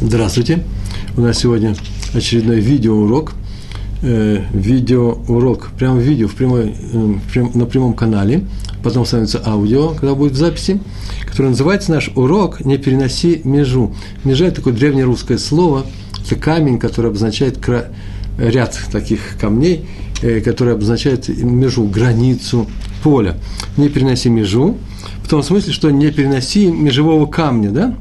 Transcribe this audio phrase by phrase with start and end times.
[0.00, 0.62] Здравствуйте!
[1.16, 1.74] У нас сегодня
[2.14, 3.32] очередной видеоурок.
[4.00, 8.44] Э, видеоурок, прямо видео в прямой, э, прям, на прямом канале.
[8.84, 10.78] Потом становится аудио, когда будет в записи,
[11.26, 13.92] который называется наш урок «Не переноси межу».
[14.22, 15.84] Межа– это такое древнерусское слово,
[16.24, 17.86] это камень, который обозначает кра...
[18.38, 19.84] ряд таких камней,
[20.22, 22.68] э, который обозначает межу, границу
[23.02, 23.36] поля.
[23.76, 24.76] Не переноси межу,
[25.24, 27.96] в том смысле, что не переноси межевого камня, да?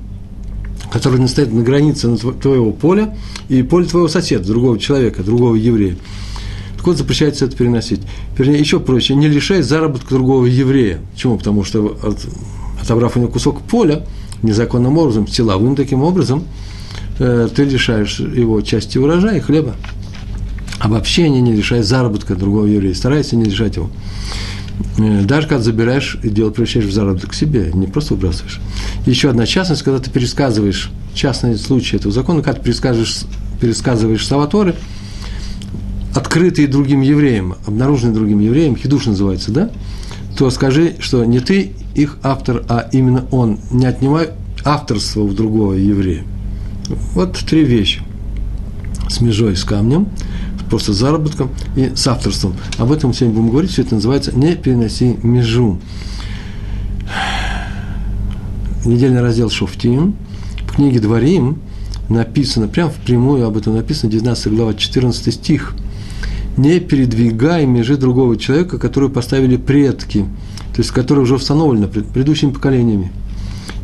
[0.92, 3.16] Который стоит на границе твоего поля
[3.50, 5.98] и поля твоего соседа, другого человека, другого еврея.
[6.78, 8.02] Так вот, запрещается это переносить.
[8.38, 11.00] Вернее, еще проще, не лишай заработка другого еврея.
[11.14, 11.38] Почему?
[11.38, 12.20] Потому что, от,
[12.82, 14.06] отобрав у него кусок поля,
[14.44, 16.44] незаконным образом, силовым таким образом,
[17.20, 19.76] э, ты лишаешь его части урожая и хлеба.
[20.80, 22.94] Обобщение не лишай заработка другого еврея.
[22.94, 23.90] Старайся не лишать его.
[24.98, 28.60] Э, даже когда забираешь и дело превращаешь в заработок себе, не просто выбрасываешь.
[29.06, 33.22] Еще одна частность, когда ты пересказываешь частные случаи этого закона, когда ты пересказываешь,
[33.60, 34.76] пересказываешь слова Торы,
[36.16, 39.70] открытые другим евреям, обнаруженные другим евреям, хидуш называется, да,
[40.38, 43.60] то скажи, что не ты их автор, а именно он.
[43.72, 44.30] Не отнимай
[44.64, 46.24] авторство у другого еврея.
[47.14, 48.02] Вот три вещи.
[49.10, 50.08] С межой, с камнем–
[50.70, 52.56] просто заработком и с авторством.
[52.78, 55.80] Об этом сегодня будем говорить, все это называется «Не переноси межу».
[58.86, 60.16] Недельный раздел Шофтим.
[60.68, 61.60] В книге Дворим
[62.10, 65.74] написано, прямо впрямую об этом написано, 19 глава, 14 стих.
[66.56, 70.26] «Не передвигай межи другого человека, которую поставили предки,
[70.74, 73.12] то есть который уже установлено предыдущими поколениями».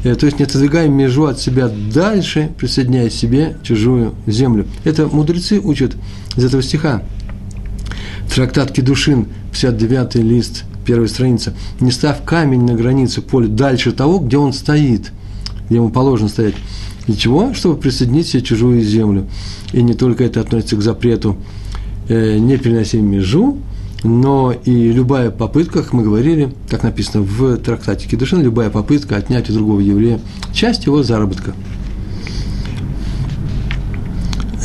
[0.03, 4.67] Э, то есть не отодвигай межу от себя дальше, присоединяя себе чужую землю.
[4.83, 5.95] Это мудрецы учат
[6.35, 7.03] из этого стиха.
[8.33, 11.53] Трактат Кедушин, 59 лист, первая страница.
[11.79, 15.11] «Не ставь камень на границу поля дальше того, где он стоит,
[15.67, 16.55] где ему положено стоять».
[17.07, 17.53] Для чего?
[17.53, 19.27] Чтобы присоединить себе чужую землю.
[19.73, 21.37] И не только это относится к запрету
[22.07, 23.57] э, не переноси межу,
[24.03, 29.49] но и любая попытка, как мы говорили, как написано в трактате Кедушин, любая попытка отнять
[29.49, 30.19] у другого еврея
[30.53, 31.53] часть его заработка.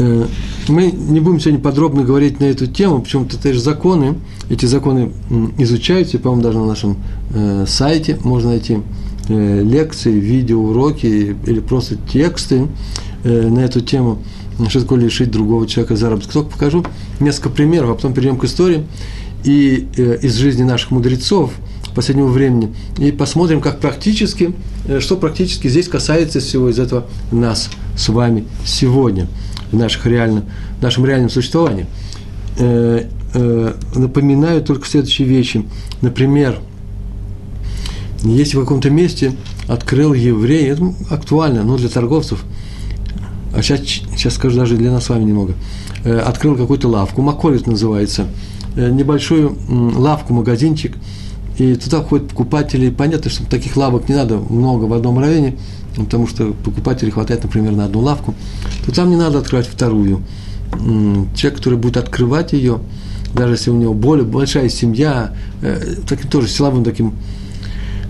[0.00, 0.26] Э,
[0.68, 4.16] мы не будем сегодня подробно говорить на эту тему, почему-то это же законы,
[4.50, 5.12] эти законы
[5.56, 6.98] изучаются, по-моему, даже на нашем
[7.32, 8.78] э, сайте можно найти
[9.28, 12.66] э, лекции, видеоуроки или просто тексты
[13.24, 14.22] на эту тему,
[14.68, 16.32] что такое лишить другого человека заработка.
[16.32, 16.84] Только покажу
[17.18, 18.84] несколько примеров, а потом перейдем к истории
[19.44, 21.52] и э, из жизни наших мудрецов
[21.94, 24.52] последнего времени, и посмотрим, как практически,
[24.86, 29.26] э, что практически здесь касается всего из этого нас с вами сегодня,
[29.72, 30.44] в, наших реально,
[30.78, 31.86] в нашем реальном существовании.
[32.58, 33.06] Э,
[33.94, 35.64] напоминаю только следующие вещи.
[36.00, 36.58] Например,
[38.22, 39.32] если в каком-то месте
[39.68, 42.42] открыл еврей, это актуально, но для торговцев,
[43.54, 45.54] а сейчас, сейчас скажу даже для нас с вами немного,
[46.04, 50.96] открыл какую-то лавку, Маколит называется– Э, небольшую лавку, магазинчик,
[51.58, 52.90] и туда ходят покупатели.
[52.90, 55.56] Понятно, что таких лавок не надо много в одном районе,
[55.96, 58.34] потому что покупателей хватает, например, на одну лавку,
[58.86, 60.22] то там не надо открывать вторую.
[61.34, 62.78] Человек, который будет открывать ее,
[63.34, 67.14] даже если у него более большая семья, э, таким тоже силовым таким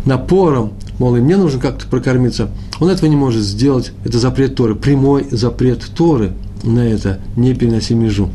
[0.05, 2.51] напором, мол, и мне нужно как-то прокормиться,
[2.81, 3.93] он этого не может сделать.
[4.05, 8.29] Это запрет Торы, прямой запрет Торы на это, не переноси межу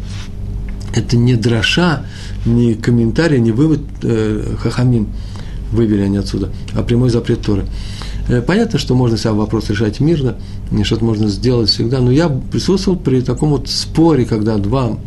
[0.94, 2.06] это не дроша,
[2.46, 5.10] не комментарий, не вывод э, Хахамим
[5.72, 7.66] вывели они отсюда, а прямой запрет Торы.
[8.30, 10.36] Э, понятно, что можно себя вопрос решать мирно,
[10.84, 14.98] что-то можно сделать всегда, но я присутствовал при таком вот споре, когда два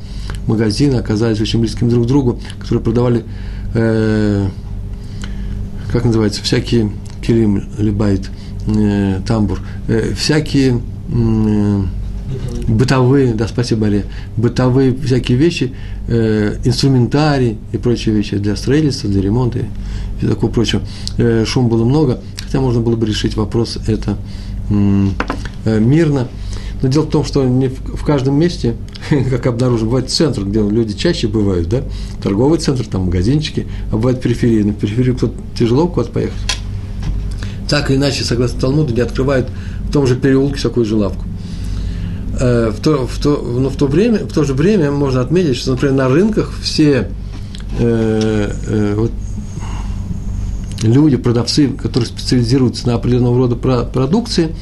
[0.46, 3.24] магазина оказались очень близкими друг к другу, которые продавали,
[3.74, 4.48] э,
[5.92, 6.90] как называется, всякие
[7.24, 8.30] килим, либайт,
[8.66, 11.82] э, тамбур, э, всякие э,
[12.68, 14.04] бытовые, да, спасибо, Ария,
[14.36, 15.72] бытовые всякие вещи,
[16.08, 19.64] э, инструментарий и прочие вещи для строительства, для ремонта и
[20.18, 20.82] все такое прочее.
[21.18, 24.16] Э, шум было много, хотя можно было бы решить вопрос это
[24.70, 26.28] э, мирно.
[26.82, 28.74] Но дело в том, что не в, в каждом месте,
[29.30, 31.82] как обнаружим, бывает центр, где люди чаще бывают, да,
[32.22, 34.62] торговый центр, там магазинчики, а бывает периферии.
[34.62, 36.36] На периферию кто-то тяжело куда-то поехать.
[37.68, 39.48] Так или иначе, согласно Талмуду, не открывают
[39.88, 41.24] в том же переулке такую же лавку.
[42.38, 45.56] Э, в то, в то, но в то, время, в то же время можно отметить,
[45.56, 47.08] что, например, на рынках все
[47.78, 49.10] э, э, вот,
[50.82, 54.54] люди, продавцы, которые специализируются на определенного рода продукции,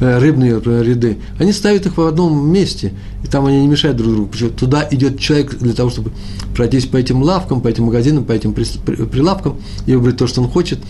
[0.00, 4.12] э, рыбные ряды, они ставят их в одном месте, и там они не мешают друг
[4.12, 4.28] другу.
[4.28, 4.50] Почему?
[4.50, 6.10] Туда идет человек для того, чтобы
[6.56, 9.56] пройтись по этим лавкам, по этим магазинам, по этим прилавкам
[9.86, 10.80] и выбрать то, что он хочет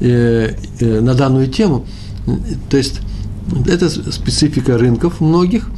[0.00, 1.86] э, на данную тему.
[2.70, 3.00] То есть
[3.66, 5.68] Это специфика рынков многих.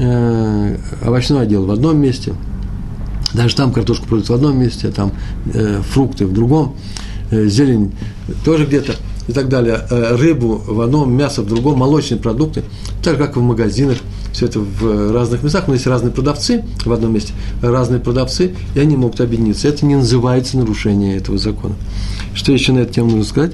[0.00, 2.32] Э, овощной отдел в одном месте,
[3.34, 5.12] даже там картошку продают в одном месте, там
[5.52, 6.76] э, фрукты в другом,
[7.32, 7.92] э, зелень
[8.44, 8.94] тоже где-то
[9.26, 12.62] и так далее, рыбу в одном, мясо в другом, молочные продукты,
[13.02, 13.98] так же, как в магазинах,
[14.32, 18.78] все это в разных местах, но есть разные продавцы в одном месте, разные продавцы, и
[18.78, 19.68] они могут объединиться.
[19.68, 21.74] Это не называется нарушение этого закона.
[22.34, 23.52] Что еще на эту тему нужно сказать?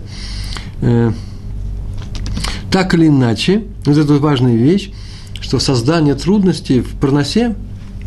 [2.75, 4.91] Так или иначе, вот это важная вещь,
[5.41, 7.55] что создание трудностей в проносе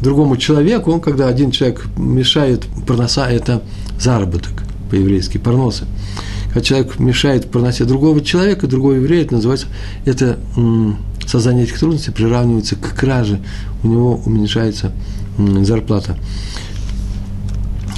[0.02, 3.64] другому человеку, когда один человек мешает проноса, это
[3.98, 4.52] заработок
[4.92, 5.86] по-еврейски, парносы
[6.48, 9.68] когда человек мешает проносе другого человека, другого еврея, это называется,
[10.04, 10.38] это
[11.26, 13.40] создание этих трудностей приравнивается к краже,
[13.84, 14.92] у него уменьшается
[15.62, 16.18] зарплата.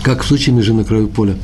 [0.04, 1.36] Как в случае межи на краю поля.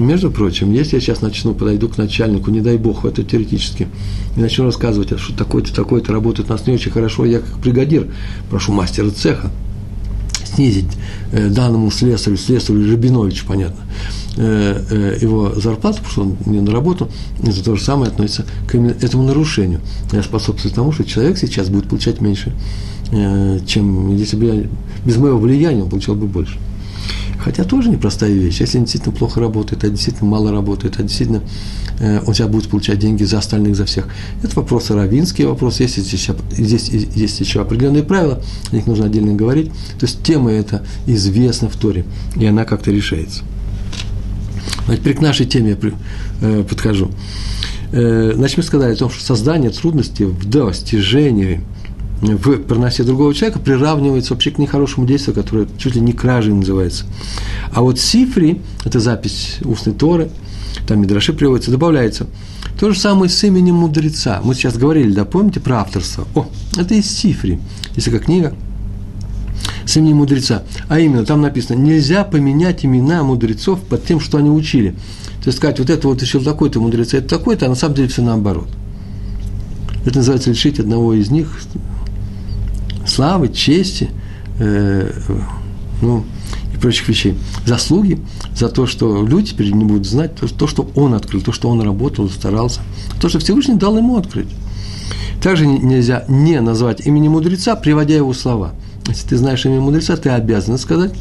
[0.00, 3.88] Между прочим, если я сейчас начну, подойду к начальнику, не дай бог, это теоретически,
[4.36, 8.08] и начну рассказывать, что такое-то, такое-то работает у нас не очень хорошо, я как бригадир
[8.50, 9.50] прошу мастера цеха
[10.44, 10.88] снизить
[11.32, 13.84] э, данному слесарю, слесарю Рабиновичу, понятно,
[14.36, 17.10] Э, э, его зарплату, потому что он не на работу,
[17.42, 19.80] это то же самое относится к этому нарушению.
[20.12, 22.52] Я способствую тому, что человек сейчас будет получать меньше,
[23.10, 24.64] э, чем если бы я
[25.04, 26.58] без моего влияния он получал бы больше.
[27.42, 28.60] Хотя тоже непростая вещь.
[28.60, 31.42] Если он действительно плохо работает, а действительно мало работает, а действительно
[31.98, 34.08] э, он сейчас будет получать деньги за остальных, за всех.
[34.42, 35.82] Это вопросы равинские вопросы.
[35.82, 39.70] Есть здесь, здесь есть еще определенные правила, о них нужно отдельно говорить.
[39.98, 42.04] То есть тема эта известна в Торе,
[42.36, 43.42] и она как-то решается.
[44.86, 45.90] А теперь к нашей теме я
[46.40, 47.10] э, подхожу.
[47.92, 51.62] Э, значит, мы сказали о том, что создание трудностей в достижении
[52.20, 57.04] в проносе другого человека приравнивается вообще к нехорошему действию, которое чуть ли не кражей называется.
[57.72, 60.30] А вот сифри, это запись устной Торы,
[60.86, 62.26] там Мидраши приводится, добавляется.
[62.78, 64.40] То же самое с именем мудреца.
[64.44, 66.26] Мы сейчас говорили, да, помните про авторство?
[66.34, 67.58] О, это из сифри.
[67.96, 68.54] Если как книга,
[69.84, 70.62] с именем мудреца.
[70.88, 74.90] А именно, там написано, нельзя поменять имена мудрецов под тем, что они учили.
[75.42, 78.08] То есть сказать, вот это вот еще такой-то мудрец, это такой-то, а на самом деле
[78.08, 78.68] все наоборот.
[80.04, 81.60] Это называется лишить одного из них
[83.06, 84.10] славы, чести,
[84.58, 85.10] э,
[86.02, 86.24] ну,
[86.74, 87.36] и прочих вещей.
[87.66, 88.18] Заслуги
[88.54, 91.68] за то, что люди теперь не будут знать то, то, что он открыл, то, что
[91.68, 92.80] он работал, старался,
[93.20, 94.48] то, что Всевышний дал ему открыть.
[95.42, 98.72] Также нельзя не назвать имени мудреца, приводя его слова–
[99.10, 101.12] если ты знаешь имя мудреца, ты обязан сказать.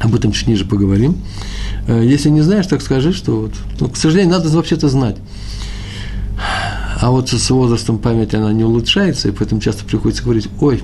[0.00, 1.16] Об этом чуть ниже поговорим.
[1.88, 3.52] Э, если не знаешь, так скажи, что вот.
[3.80, 5.16] Ну, к сожалению, надо вообще-то знать.
[7.00, 10.82] А вот с возрастом память, она не улучшается, и поэтому часто приходится говорить, ой,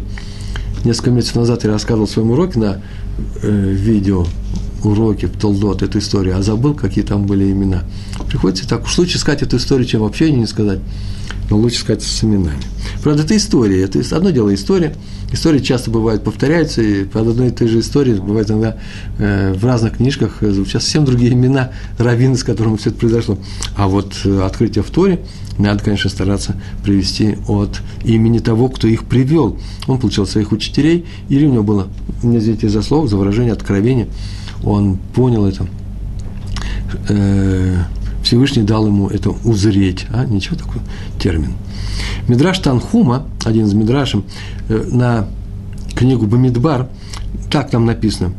[0.84, 2.82] несколько месяцев назад я рассказывал в своем уроке на
[3.42, 4.26] э, видео,
[4.82, 7.84] уроке в Толдот эту историю, а забыл, какие там были имена.
[8.28, 10.80] Приходится так уж лучше сказать эту историю, чем вообще не сказать,
[11.50, 12.62] но лучше сказать с именами.
[13.02, 14.94] Правда, это история, это одно дело история–
[15.32, 18.76] истории часто бывают повторяются, и под одной и той же историей бывает иногда
[19.18, 23.38] э, в разных книжках э, звучат совсем другие имена раввины, с которыми все это произошло.
[23.76, 25.20] А вот э, открытие в Торе
[25.58, 29.58] надо, конечно, стараться привести от имени того, кто их привел.
[29.86, 31.88] Он получил своих учителей, или у него было,
[32.22, 34.08] извините за слово, за выражение откровения,
[34.64, 35.66] он понял это.
[37.08, 37.82] Э,
[38.22, 40.82] Всевышний дал ему это узреть, а ничего такого
[41.18, 41.54] термин.
[42.28, 44.24] Мидраш Танхума, один из Мидрашем,
[44.68, 45.26] э, на
[45.94, 46.88] книгу Бамидбар,
[47.50, 48.32] так там написано.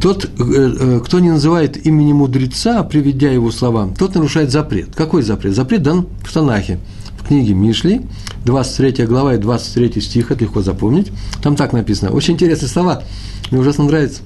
[0.00, 4.94] Тот, э, э, кто не называет имени мудреца, приведя его словам, тот нарушает запрет.
[4.94, 5.54] Какой запрет?
[5.54, 6.78] Запрет дан в Танахе,
[7.18, 8.02] в книге Мишли,
[8.46, 11.12] 23 глава и 23 стих, это легко запомнить.
[11.42, 12.12] Там так написано.
[12.12, 13.02] Очень интересные слова,
[13.50, 14.22] мне ужасно нравится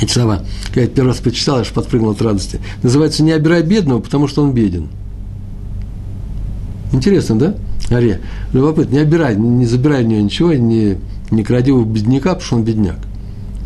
[0.00, 0.44] эти слова.
[0.66, 2.60] Когда я первый раз прочитал, аж подпрыгнул от радости.
[2.82, 4.88] Называется «Не обирай бедного, потому что он беден».
[6.92, 7.54] Интересно, да?
[7.90, 8.20] Аре,
[8.52, 10.98] любопытно, не обирай, не забирай у него ничего, не,
[11.30, 12.98] не кради у бедняка, потому что он бедняк.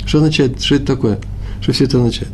[0.06, 1.18] Что означает, что это такое?
[1.60, 2.30] Что все это означает?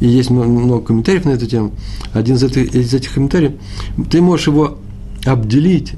[0.00, 1.72] И есть много комментариев на эту тему.
[2.12, 3.52] Один из этих, из этих комментариев,
[4.10, 4.78] ты можешь его
[5.24, 5.94] обделить,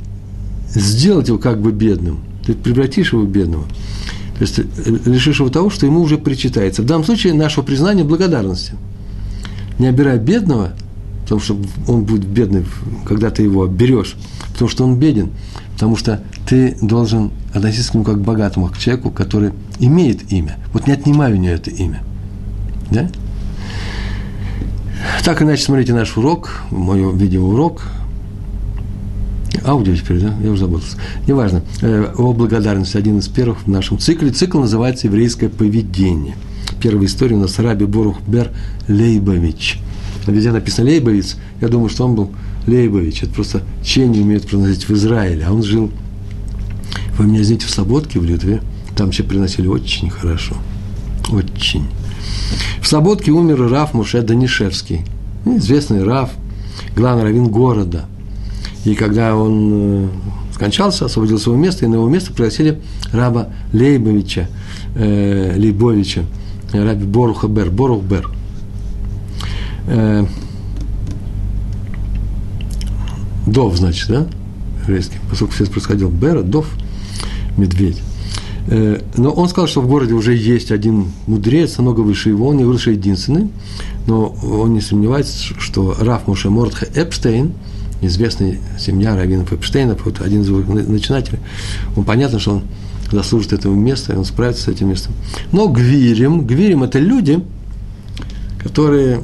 [0.68, 2.20] сделать его как бы бедным.
[2.46, 3.64] Ты превратишь его в бедного.
[4.38, 4.60] То есть
[5.06, 6.82] лишишь его того, что ему уже причитается.
[6.82, 8.74] В данном случае нашего признания благодарности.
[9.78, 10.72] Не обирай бедного,
[11.22, 12.64] потому что он будет бедный,
[13.04, 14.16] когда ты его берешь,
[14.52, 15.30] потому что он беден,
[15.72, 20.56] потому что ты должен относиться к нему как к богатому, к человеку, который имеет имя.
[20.72, 22.02] Вот не отнимай у него это имя.
[22.90, 23.10] Да?
[25.24, 27.82] Так иначе смотрите наш урок, мой видеоурок,
[29.68, 30.80] аудио теперь, да, я уже забыл.
[31.26, 31.62] Неважно.
[31.82, 34.30] Э, о благодарности, один из первых в нашем цикле.
[34.30, 36.36] Цикл называется «Еврейское поведение».
[36.80, 38.50] Первая история у нас Раби Борух Бер
[38.88, 39.80] Лейбович–
[40.32, 42.30] везде написано Лейбовиц, я думаю, что он был
[42.66, 43.24] Лейбович.
[43.24, 45.44] Это просто чей не умеют произносить в Израиле.
[45.46, 45.90] А он жил,
[47.16, 48.62] вы меня извините, в Слободке, в Литве.
[48.96, 50.56] Там все приносили очень хорошо.
[51.30, 51.84] Очень.
[52.80, 55.02] В Слободке умер Раф Муше Данишевский.
[55.44, 56.30] Известный Раф,
[56.96, 58.06] главный раввин города.
[58.84, 60.08] И когда он э,
[60.54, 62.80] скончался, освободил свое место, и на его место пригласили
[63.12, 64.48] раба Лейбовича,
[64.94, 66.22] э, Лейбовича,
[66.72, 68.30] раби Боруха Бер, Борух Бер.
[69.86, 70.24] Э,
[73.46, 74.26] Дов, значит, да?
[74.82, 75.18] Еврейский.
[75.30, 76.68] Поскольку все происходил Бера, Дов,
[77.56, 78.02] медведь.
[78.68, 82.58] Э, но он сказал, что в городе уже есть один мудрец, намного выше его, он
[82.58, 83.48] не выше единственный,
[84.06, 87.52] но он не сомневается, что Раф Муше Мордха Эпштейн,
[88.00, 91.38] известный семья раввинов Эпштейнов, вот один из его начинателей,
[91.96, 92.62] он понятно, что он
[93.10, 95.14] заслужит этого места, и он справится с этим местом.
[95.52, 97.42] Но гвирим, гвирим– это люди,
[98.62, 99.22] которые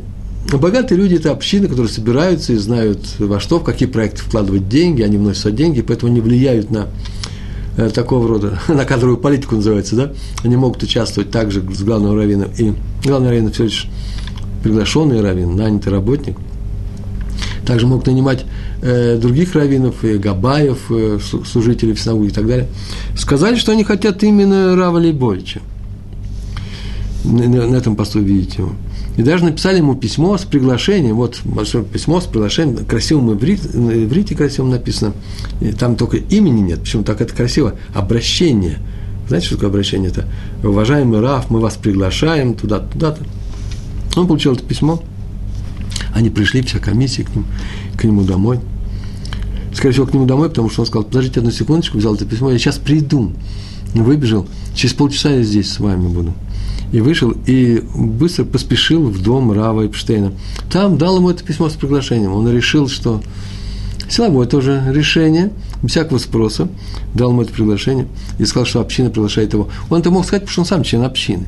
[0.52, 5.02] Богатые люди– это общины, которые собираются и знают, во что, в какие проекты вкладывать деньги,
[5.02, 6.88] они вносят деньги, поэтому не влияют на
[7.76, 10.12] э, такого рода, на кадровую политику называется, да,
[10.44, 12.50] они могут участвовать также с главным раввином.
[12.58, 13.88] И главный раввин– всего лишь
[14.62, 16.36] приглашенный раввин, нанятый работник.
[17.66, 18.44] Также могут нанимать
[18.82, 22.68] э, других раввинов, и габаев, э, служителей в синагоге и так далее.
[23.16, 25.60] Сказали, что они хотят именно Рава Лейбовича.
[27.24, 28.72] На, на, этом посту видите его.
[29.16, 33.92] И даже написали ему письмо с приглашением, вот большое письмо с приглашением, красивым иврит, на
[33.92, 35.14] иврите красиво написано,
[35.60, 38.78] и там только имени нет, почему так это красиво, обращение.
[39.28, 40.10] Знаете, что такое обращение?
[40.10, 40.26] Это
[40.62, 43.22] уважаемый Раф, мы вас приглашаем туда-то, туда-то.
[44.16, 45.02] Он получил это письмо,
[46.14, 47.44] они пришли, вся комиссия к, ним,
[47.96, 48.60] к нему домой.
[49.74, 52.50] Скорее всего, к нему домой, потому что он сказал, подождите одну секундочку, взял это письмо,
[52.50, 53.32] я сейчас приду.
[53.94, 56.34] Выбежал, через полчаса я здесь с вами буду
[56.94, 60.32] и вышел, и быстро поспешил в дом Рава Эпштейна.
[60.70, 62.32] Там дал ему это письмо с приглашением.
[62.32, 63.20] Он решил, что
[64.08, 65.50] силовое тоже решение,
[65.82, 66.68] без всякого спроса,
[67.12, 68.06] дал ему это приглашение
[68.38, 69.68] и сказал, что община приглашает его.
[69.90, 71.46] Он это мог сказать, потому что он сам член общины.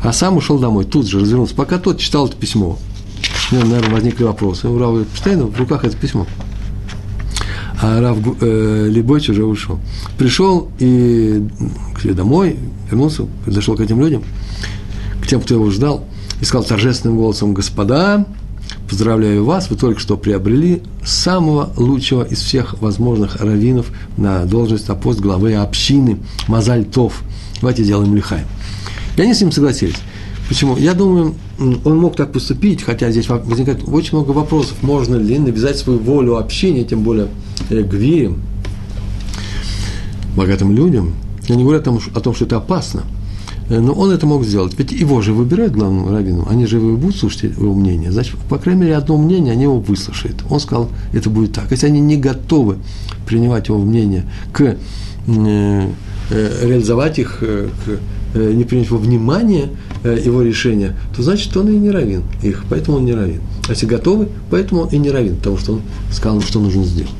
[0.00, 1.56] А сам ушел домой, тут же развернулся.
[1.56, 2.78] Пока тот читал это письмо,
[3.52, 4.68] него, наверное, возникли вопросы.
[4.68, 6.26] У Рава Эпштейна в руках это письмо
[7.82, 9.78] а Рав э, Лебойч уже ушел.
[10.18, 11.42] Пришел и
[11.94, 12.58] к себе домой,
[12.90, 14.22] вернулся, подошел к этим людям,
[15.22, 16.04] к тем, кто его ждал,
[16.40, 18.26] и сказал торжественным голосом, господа,
[18.88, 24.94] поздравляю вас, вы только что приобрели самого лучшего из всех возможных раввинов на должность, на
[24.94, 27.22] пост главы общины Мазаль Тов.
[27.60, 28.46] Давайте сделаем лихаем.
[29.16, 29.96] И они с ним согласились.
[30.50, 30.76] Почему?
[30.76, 34.78] Я думаю, он мог так поступить, хотя здесь возникает очень много вопросов.
[34.82, 37.28] Можно ли навязать свою волю общения, тем более
[37.70, 38.42] э, гвием,
[40.36, 41.14] богатым людям.
[41.46, 43.04] Я не говорю о том, о том, что это опасно.
[43.68, 44.74] Э, но он это мог сделать.
[44.76, 46.48] Ведь его же выбирают главным раввином.
[46.50, 48.10] Они же его будут слушать его мнение.
[48.10, 50.42] Значит, по крайней мере, одно мнение они его выслушают.
[50.50, 51.70] Он сказал, это будет так.
[51.70, 52.78] Если они не готовы
[53.24, 54.76] принимать его мнение к э,
[55.28, 57.98] э, реализовать их, э, к Э,
[58.34, 59.68] не принять во внимание
[60.04, 63.40] э, его решения, то значит, он и не равен их, поэтому он не равен.
[63.68, 65.82] А если готовы, поэтому он и не равен, потому что он
[66.12, 67.12] сказал, что нужно сделать.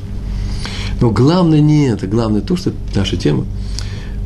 [1.00, 3.46] Но главное не это, главное то, что наша тема,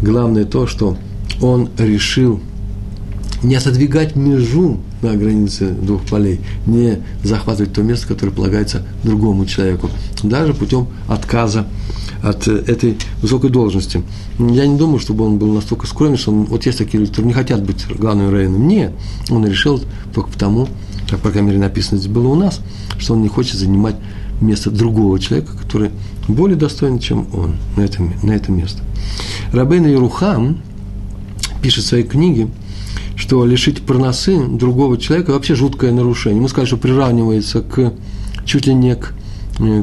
[0.02, 0.96] главное то, что
[1.40, 2.40] он решил
[3.44, 9.90] не отодвигать межу на границе двух полей, не захватывать то место, которое полагается другому человеку,
[10.22, 11.66] даже путем отказа
[12.22, 14.02] от э, этой высокой должности.
[14.38, 17.28] Я не думаю, чтобы он был настолько скромен, что он, вот есть такие люди, которые
[17.28, 18.66] не хотят быть главным раввином.
[18.66, 18.92] Нет,
[19.28, 19.80] он решил
[20.14, 20.66] только потому,
[21.08, 22.60] как, по крайней мере, написано здесь было у нас,
[22.98, 23.96] что он не хочет занимать
[24.40, 25.90] место другого человека, который
[26.28, 28.82] более достойный, чем он на это, на это место.
[29.52, 30.62] Рабейна Ирухам
[31.62, 32.48] пишет в своей книге,
[33.16, 36.40] что лишить проносы другого человека вообще жуткое нарушение.
[36.40, 37.92] Мы сказали, что приравнивается к
[38.44, 39.14] чуть ли не к,
[39.58, 39.82] э,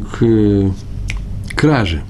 [1.52, 2.04] к краже.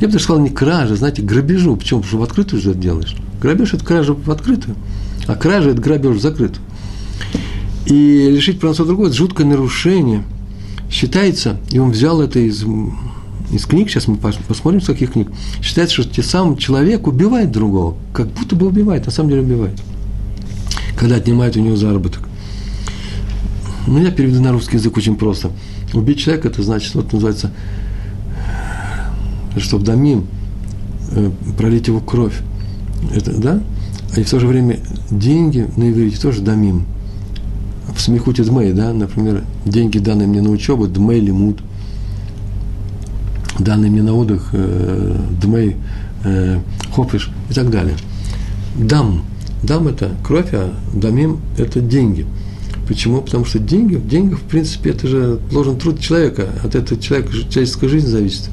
[0.00, 1.76] Я бы даже сказал, не кража, знаете, грабежу.
[1.76, 2.00] Почему?
[2.00, 3.16] Потому что в открытую же это делаешь.
[3.40, 4.76] Грабеж– это кража в открытую,
[5.26, 6.64] а кража– это грабеж в закрытую.
[7.86, 10.24] И лишить право другого– это жуткое нарушение.
[10.90, 12.64] Считается, и он взял это из,
[13.52, 15.28] из книг, сейчас мы посмотрим, с каких книг.
[15.62, 19.80] Считается, что те сам человек убивает другого, как будто бы убивает, на самом деле убивает.
[20.96, 22.22] Когда отнимает у него заработок.
[23.86, 25.50] Ну, я переведу на русский язык очень просто.
[25.94, 27.50] Убить человека– это значит, вот называется–
[29.56, 30.26] чтобы дамим,
[31.12, 32.40] э, пролить его кровь.
[33.14, 33.62] Это, да?
[34.16, 34.78] И в то же время
[35.10, 36.84] деньги на иврите тоже дамим.
[37.94, 41.60] В смехуте дмей, да, например, деньги, данные мне на учебу, дмей лимут,
[43.60, 45.76] данные мне на отдых, э, дмей,
[46.24, 46.58] э,
[46.92, 47.96] хопиш и так далее.
[48.76, 49.24] Дам.
[49.62, 52.26] Дам– это кровь, а дамим– это деньги.
[52.88, 53.20] Почему?
[53.20, 56.48] Потому что деньги, деньги, в принципе, это же должен труд человека.
[56.64, 58.50] От этого человека человеческая жизнь зависит.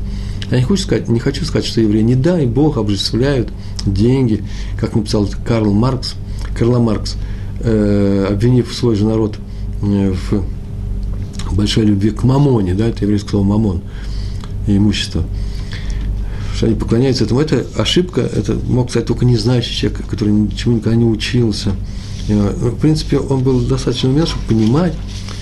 [0.52, 3.50] Я не хочу сказать, не хочу сказать, что евреи, не дай Бог, обжествляют
[3.86, 4.44] деньги,
[4.80, 6.16] как написал Карл Маркс,
[6.58, 7.16] Карла Маркс,
[7.60, 9.38] э, обвинив свой же народ
[9.82, 13.82] э, в большой любви к мамоне, да, это еврейское слово мамон,
[14.76, 15.24] имущество,
[16.56, 17.40] что они поклоняются этому.
[17.40, 21.72] Это ошибка, это мог сказать только не знающий человек, который ничему никогда не учился.
[22.28, 24.94] Э, в принципе, он был достаточно умен, чтобы понимать,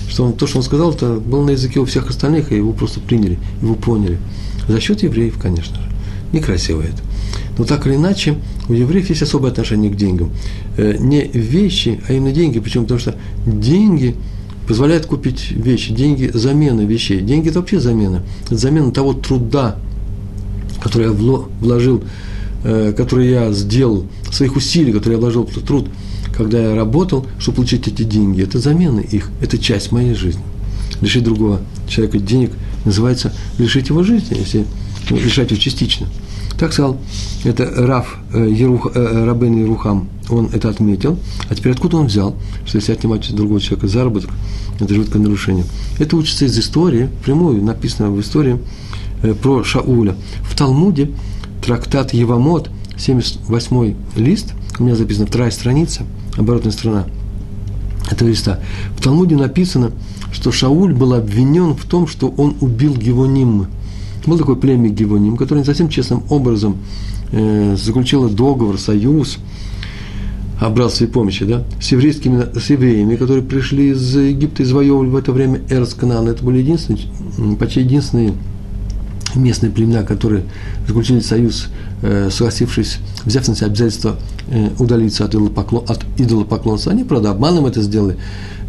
[0.09, 2.73] что он, то, что он сказал, это было на языке у всех остальных, и его
[2.73, 4.19] просто приняли, его поняли.
[4.67, 5.89] За счет евреев, конечно же.
[6.31, 7.01] Некрасиво это.
[7.57, 8.35] Но так или иначе,
[8.67, 10.31] у евреев есть особое отношение к деньгам.
[10.77, 12.59] Э, не вещи, а именно деньги.
[12.59, 12.83] Почему?
[12.83, 13.15] Потому что
[13.45, 14.15] деньги
[14.67, 15.93] позволяют купить вещи.
[15.93, 17.21] Деньги– замена вещей.
[17.21, 18.23] Деньги– это вообще замена.
[18.45, 19.77] Это замена того труда,
[20.81, 22.03] который я вложил,
[22.63, 25.89] э, который я сделал, своих усилий, которые я вложил в труд,
[26.35, 28.41] когда я работал, чтобы получить эти деньги.
[28.41, 30.43] Это замена их, это часть моей жизни.
[31.01, 32.51] Лишить другого человека денег
[32.85, 34.65] называется лишить его жизни, если
[35.09, 36.07] ну, лишать его частично.
[36.57, 36.97] Так сказал,
[37.43, 41.19] это Раф э, Ерух, э, Рабен Ерухам, он это отметил.
[41.49, 42.35] А теперь откуда он взял,
[42.65, 44.31] что если отнимать у другого человека заработок,
[44.79, 45.65] это жуткое нарушение.
[45.99, 48.59] Это учится из истории, прямую, написано в истории
[49.21, 50.15] э, про Шауля.
[50.43, 51.11] В Талмуде
[51.61, 56.03] трактат Евамот, 78 лист, у меня записана вторая страница,
[56.37, 57.05] оборотная сторона
[58.09, 58.59] этого листа.
[58.97, 59.91] В Талмуде написано,
[60.31, 63.67] что Шауль был обвинен в том, что он убил Гевоним.
[64.25, 66.77] Был такой племя Гевоним, который не совсем честным образом
[67.31, 69.37] э, заключило договор, союз,
[70.59, 75.31] обрал своей помощи, да, с еврейскими, с евреями, которые пришли из Египта, извоевывали в это
[75.31, 76.27] время Эрсканан.
[76.27, 78.33] Это были единственные, почти единственные
[79.35, 80.43] местные племена, которые
[80.87, 81.67] заключили союз,
[82.01, 84.17] э, согласившись, взяв на себя обязательство
[84.49, 86.91] э, удалиться от, идолопоклон, от идолопоклонства.
[86.91, 88.17] Они, правда, обманом это сделали,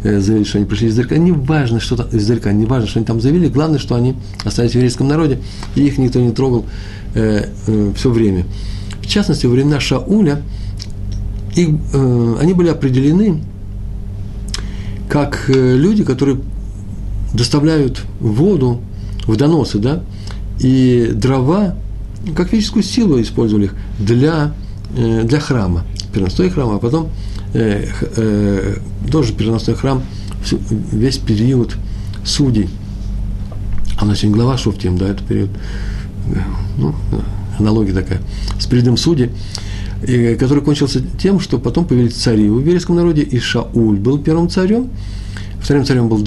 [0.03, 1.17] э, заявили, что они пришли издалека.
[1.17, 4.71] Не важно, что там, издалека, не важно, что они там заявили, главное, что они остались
[4.71, 5.39] в еврейском народе,
[5.75, 6.65] и их никто не трогал
[7.13, 8.45] все время.
[9.01, 10.41] В частности, во времена Шауля
[11.55, 11.69] их,
[12.39, 13.41] они были определены
[15.09, 16.37] как люди, которые
[17.33, 18.81] доставляют воду
[19.25, 20.03] в доносы, да,
[20.59, 21.75] и дрова,
[22.35, 24.53] как физическую силу использовали их для,
[24.95, 27.09] э, для храма, переносной храм, а потом
[27.53, 28.77] э, э,
[29.11, 30.01] тоже переносной храм
[30.91, 31.75] весь период
[32.25, 32.69] судей.
[33.99, 35.49] А у нас сегодня глава Шуфтим, да, это период,
[36.33, 36.39] э,
[36.77, 36.95] ну,
[37.59, 38.19] аналогия такая,
[38.59, 39.31] с периодом судей,
[40.37, 44.89] который кончился тем, что потом появились цари в еврейском народе, и Шауль был первым царем,
[45.59, 46.19] вторым царем был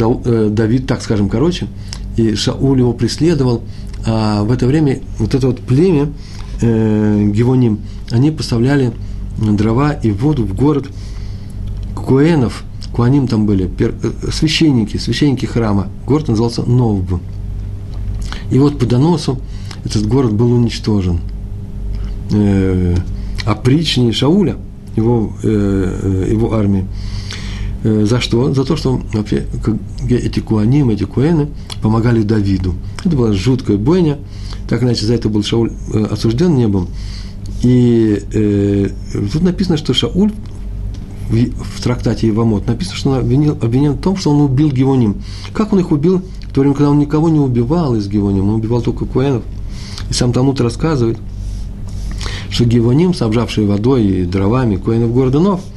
[0.51, 1.69] Давид, так скажем, короче,
[2.17, 3.63] и Шауль его преследовал,
[4.07, 6.13] а в это время вот это вот племя
[6.61, 8.93] э, Гевоним, они поставляли
[9.39, 10.89] дрова и воду в город
[11.95, 15.89] Куэнов, Куаним там были, пер, э, священники, священники храма.
[16.07, 17.21] Город назывался Новб.
[18.51, 19.39] И вот по доносу
[19.85, 21.21] этот город был уничтожен.
[22.33, 22.97] Э,
[23.45, 24.57] а причине Шауля,
[24.97, 26.87] его, э, э его армии,
[27.83, 28.53] Э, за что?
[28.53, 29.47] За то, что вообще
[30.11, 31.49] эти куаним, эти куэны
[31.83, 32.75] помогали Давиду.
[33.05, 34.19] Это была жуткая бойня.
[34.69, 36.89] Так иначе за это был Шауль э, осужден небом.
[37.63, 38.89] И э,
[39.33, 40.33] тут написано, что Шауль
[41.29, 45.17] в, в трактате Ивамот написано, что он обвинил, обвинен в том, что он убил Гевоним.
[45.53, 46.23] Как он их убил?
[46.49, 49.43] В то время, когда он никого не убивал из Гевоним, он убивал только куэнов.
[50.09, 51.19] И сам Талмуд рассказывает,
[52.51, 55.61] что Гевоним, собравшие водой и дровами куэнов города Нов–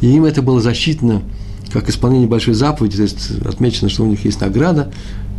[0.00, 1.22] и им это было засчитано
[1.72, 4.92] как исполнение большой заповеди, то есть отмечено, что у них есть награда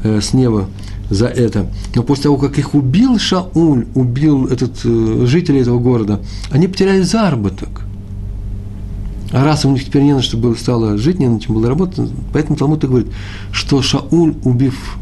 [0.04, 0.67] э, с неба
[1.10, 1.67] за это.
[1.96, 7.02] Но после того, как их убил Шауль, убил этот, э, жители этого города, они потеряли
[7.02, 7.82] заработок.
[9.32, 11.70] А раз у них теперь не на что было, стало жить, не на чем было
[11.70, 13.08] работать, поэтому Талмуд и говорит,
[13.52, 14.98] что Шауль, убив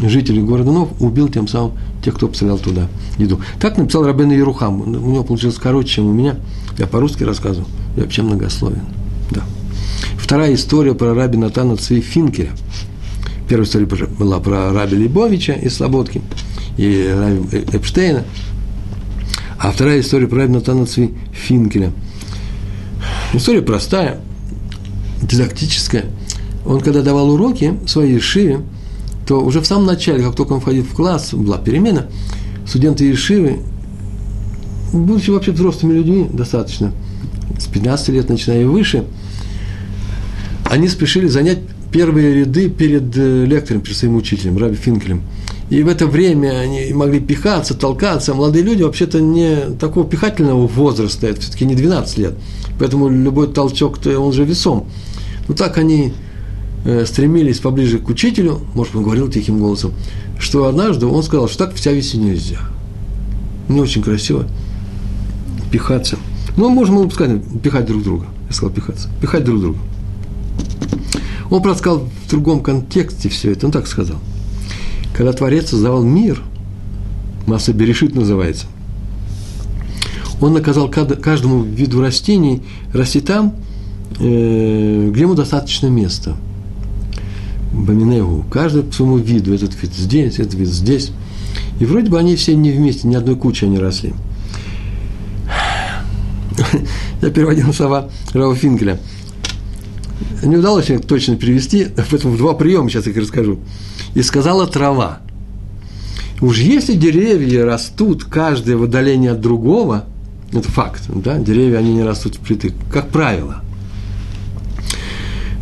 [0.00, 1.72] жителей города Нов, убил тем самым
[2.02, 3.40] тех, кто поставлял туда еду.
[3.60, 4.80] Так написал Рабен Ерухам.
[4.82, 6.36] У него получилось короче, чем у меня.
[6.78, 8.82] Я по-русски рассказывал и вообще многословен.
[9.30, 9.42] Да.
[10.18, 12.50] Вторая история про раби Натана Цви Финкеля.
[13.48, 16.20] Первая история была про раби Лебовича из Слободки
[16.76, 18.24] и раби Эпштейна.
[19.58, 21.92] А вторая история про раби Натана Цви Финкеля.
[23.32, 24.20] История простая,
[25.22, 26.06] дидактическая.
[26.66, 28.60] Он, когда давал уроки своей Ешиве,
[29.26, 32.06] то уже в самом начале, как только он входил в класс, была перемена,
[32.66, 33.60] студенты Ешивы,
[34.92, 36.92] будучи вообще взрослыми людьми достаточно–
[37.58, 39.04] с 15 лет, начиная и выше,
[40.70, 41.58] они спешили занять
[41.90, 45.22] первые ряды перед э, лектором, перед своим учителем, Раби Финкелем.
[45.70, 48.34] И в это время они могли пихаться, толкаться.
[48.34, 52.34] Молодые люди вообще-то не такого пихательного возраста, это все-таки не 12 лет.
[52.78, 54.86] Поэтому любой толчок, он же весом.
[55.46, 56.12] Ну так они
[56.84, 59.92] э, стремились поближе к учителю, может, он говорил тихим голосом,
[60.38, 62.60] что однажды он сказал, что так вся вести нельзя.
[63.68, 64.46] Не очень красиво
[65.70, 66.18] пихаться.
[66.56, 68.26] Ну, можем мы сказать, пихать друг друга.
[68.48, 69.08] Я сказал пихаться.
[69.20, 69.78] Пихать друг друга.
[71.50, 73.66] Он просто сказал в другом контексте все это.
[73.66, 74.18] Он так сказал.
[75.14, 76.42] Когда Творец создавал мир,
[77.46, 78.66] масса берешит называется,
[80.40, 83.54] он наказал каждому виду растений расти там,
[84.20, 86.36] э, где ему достаточно места.
[87.72, 88.44] Баминеву.
[88.50, 89.54] Каждый по своему виду.
[89.54, 91.10] Этот вид здесь, этот вид здесь.
[91.80, 94.14] И вроде бы они все не вместе, ни одной кучи они росли.
[97.22, 98.98] Я переводил слова Рава Финкеля.
[100.42, 103.58] Не удалось мне точно перевести, поэтому два приема сейчас их расскажу.
[104.14, 105.20] И сказала трава.
[106.40, 110.04] Уж если деревья растут каждое в отдалении от другого,
[110.52, 113.62] это факт, да, деревья, они не растут впритык, как правило.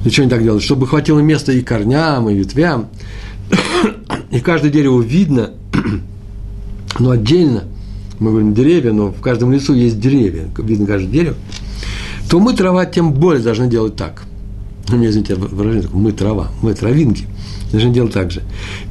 [0.02, 0.62] Для чего они так делают?
[0.62, 2.88] Чтобы хватило места и корням, и ветвям,
[4.30, 5.52] и каждое дерево видно,
[6.98, 7.64] но отдельно,
[8.18, 11.36] мы говорим деревья, но в каждом лесу есть деревья, видно каждое дерево,
[12.28, 14.25] то мы, трава, тем более должны делать так.
[14.88, 17.27] Ну, не извините, выражение такое, мы трава, мы травинки,
[17.72, 18.42] должны делать так же.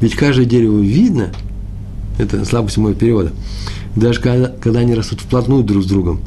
[0.02, 1.32] Ведь каждое дерево видно,
[2.18, 3.32] это слабость моего перевода,
[3.96, 6.20] даже когда, когда они растут вплотную друг с другом.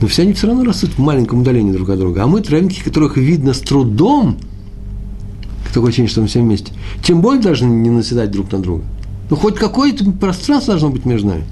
[0.00, 2.22] Но все они все равно растут в маленьком удалении друг от друга.
[2.22, 4.38] А мы травинки, которых видно с трудом,
[5.72, 6.72] такое ощущение, что мы все вместе,
[7.02, 8.84] тем более должны не наседать друг на друга.
[9.30, 11.44] Ну, хоть какое-то пространство должно быть между нами.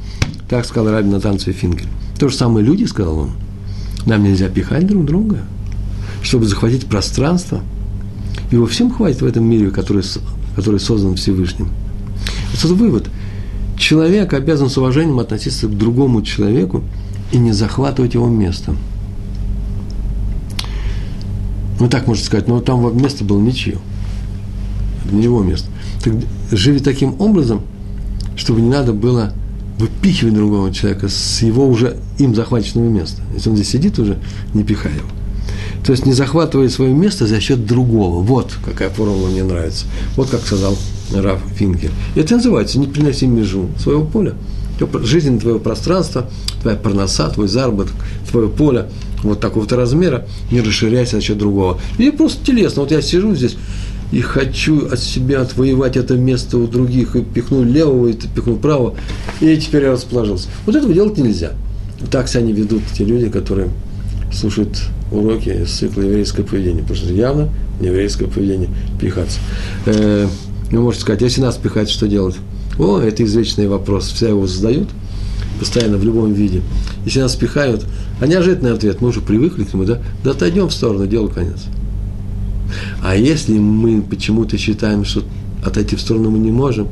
[0.49, 1.89] Так сказал Раби Натан Финкель.
[2.19, 3.31] То же самое люди, сказал он.
[4.07, 5.41] Нам нельзя пихать друг друга,
[6.25, 7.61] чтобы захватить пространство.
[8.51, 10.03] Его всем хватит в этом мире, который,
[10.57, 11.69] который создан Всевышним.
[12.53, 13.09] Отсюда вывод.
[13.79, 16.83] Человек обязан с уважением относиться к другому человеку
[17.31, 18.75] и не захватывать его место.
[21.79, 23.79] Ну, так можно сказать, но там место было ничье.
[25.05, 25.69] Это не его место.
[26.03, 26.15] Так
[26.53, 27.61] живи таким образом,
[28.37, 29.35] чтобы не надо было
[29.79, 33.21] выпихивать другого человека с его уже им захваченного места.
[33.35, 34.19] Если он здесь сидит уже,
[34.55, 35.09] не пихай его.
[35.85, 38.23] То есть не захватывая свое место за счет другого.
[38.23, 39.85] Вот какая формула мне нравится.
[40.17, 40.77] Вот как сказал
[41.15, 41.91] Раф Финкер.
[42.15, 44.35] Это называется «не приноси межу своего поля».
[45.03, 46.29] Жизнь твоего пространства,
[46.63, 47.95] твоя парноса, твой заработок,
[48.31, 48.89] твое поле
[49.23, 51.81] вот такого-то размера, не расширяйся за счет другого.
[51.99, 52.83] И просто телесно.
[52.83, 53.57] Вот я сижу здесь,
[54.11, 58.95] и хочу от себя отвоевать это место у других, и пихну левого, и пихну правого,
[59.41, 60.49] и теперь я расположился.
[60.67, 61.53] Вот этого делать нельзя.
[62.11, 63.71] Так себя не ведут те люди, которые
[64.35, 67.49] слушают уроки из цикла еврейское поведение, потому что явно
[67.81, 68.69] не еврейское поведение
[69.01, 69.39] пихаться.
[69.87, 70.27] Э,
[70.71, 72.37] вы можете сказать, если нас пихать, что делать?
[72.79, 74.89] О, это извечный вопрос, все его задают,
[75.59, 76.63] постоянно в любом виде.
[77.05, 77.85] Если нас пихают,
[78.21, 80.01] а неожиданный ответ, мы уже привыкли к нему, да?
[80.25, 81.61] Да отойдем в сторону, делу конец.
[83.03, 85.23] А если мы почему-то считаем, что
[85.65, 86.89] отойти в сторону мы не можем,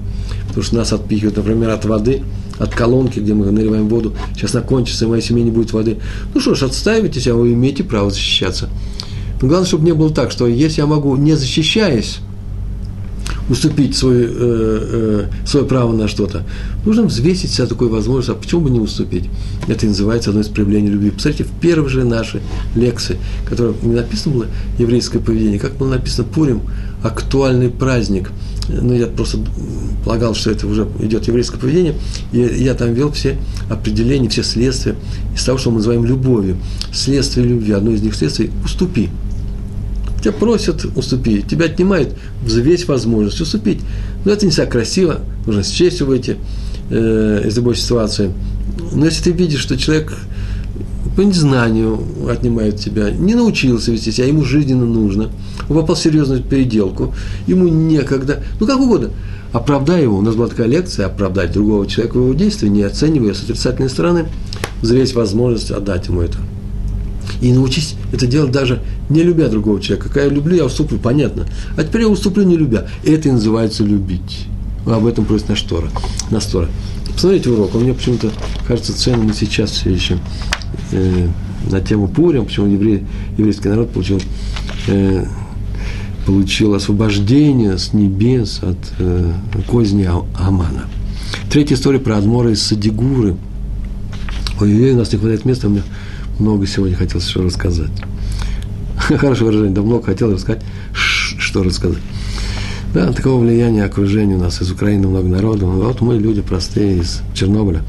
[0.48, 2.22] потому что нас отпихивают, например, от воды,
[2.58, 5.98] от колонки, где мы наливаем воду, сейчас она кончится, и моей семье не будет воды.
[6.34, 8.68] Ну что ж, отстаивайтесь, а вы имеете право защищаться.
[9.40, 12.18] Но главное, чтобы не было так, что если я могу, не защищаясь,
[13.52, 16.42] уступить свое, э, э, свое право на что-то.
[16.86, 19.24] Нужно взвесить себя такой возможность, а почему бы не уступить?
[19.68, 21.10] Это называется одно из проявлений любви.
[21.10, 22.40] Посмотрите, в первой же нашей
[22.74, 24.46] лекции, которая не написано было
[24.78, 26.62] еврейское поведение, как было написано Пурим,
[27.02, 28.30] актуальный праздник.
[28.68, 29.38] Ну, я просто
[30.02, 31.94] полагал, что это уже идет еврейское поведение,
[32.32, 33.36] и я там вел все
[33.68, 34.96] определения, все следствия
[35.34, 36.56] из того, что мы называем любовью.
[36.92, 39.10] Следствие любви, одно из них следствий– уступи.
[40.22, 43.80] Тебя просят уступить, тебя отнимают, взвесь возможность уступить.
[44.24, 46.36] Но это не всегда красиво, нужно с честью выйти
[46.90, 48.32] э, из любой ситуации.
[48.92, 50.14] Но если ты видишь, что человек
[51.16, 51.98] по незнанию
[52.30, 55.30] отнимает тебя, не научился вести себя, ему жизненно нужно,
[55.68, 57.12] он попал в серьезную переделку,
[57.48, 59.10] ему некогда, ну как угодно,
[59.52, 60.18] оправдай его.
[60.18, 63.90] У нас была такая лекция, оправдать другого человека в его действии, не оценивая с отрицательной
[63.90, 64.26] стороны,
[64.82, 66.38] взвесь возможность отдать ему это.
[67.42, 70.08] И научись это делать даже не любя другого человека.
[70.08, 71.44] Когда я люблю, я уступлю, понятно.
[71.76, 72.86] А теперь я уступлю не любя.
[73.04, 74.46] Это и называется любить.
[74.86, 75.90] Об этом просит наш Тора.
[76.30, 76.68] Наш Тора.
[77.12, 78.30] Посмотрите урок, он мне почему-то
[78.66, 80.18] кажется ценным и сейчас все еще
[80.92, 81.28] э,
[81.70, 83.04] на тему Пурим, почему еврей,
[83.36, 84.20] еврейский народ получил,
[84.86, 85.26] э,
[86.24, 89.32] получил освобождение с небес от э,
[89.66, 90.86] козни Амана.
[91.50, 93.36] Третья история про Адмора из Садигуры.
[94.60, 95.82] Ой, у нас не хватает места, у меня
[96.38, 97.90] много сегодня хотелось еще рассказать.
[98.96, 102.02] Хорошее выражение, да много хотел рассказать, что рассказать.
[102.94, 105.66] Да, такого влияния окружения у нас из Украины много народу.
[105.66, 107.80] Вот мы люди простые из Чернобыля.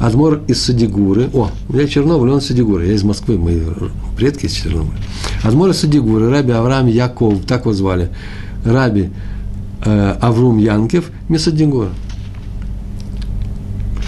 [0.00, 1.30] Адмор из Садигуры.
[1.32, 2.86] О, я Чернобыль, он из Садигуры.
[2.86, 3.60] Я из Москвы, мои
[4.16, 4.98] предки из Чернобыля.
[5.44, 8.10] Адмор из Садигуры, Раби Авраам Яков, так его звали.
[8.64, 9.10] Раби
[9.84, 11.90] э, Аврум Янкев, Месадигура.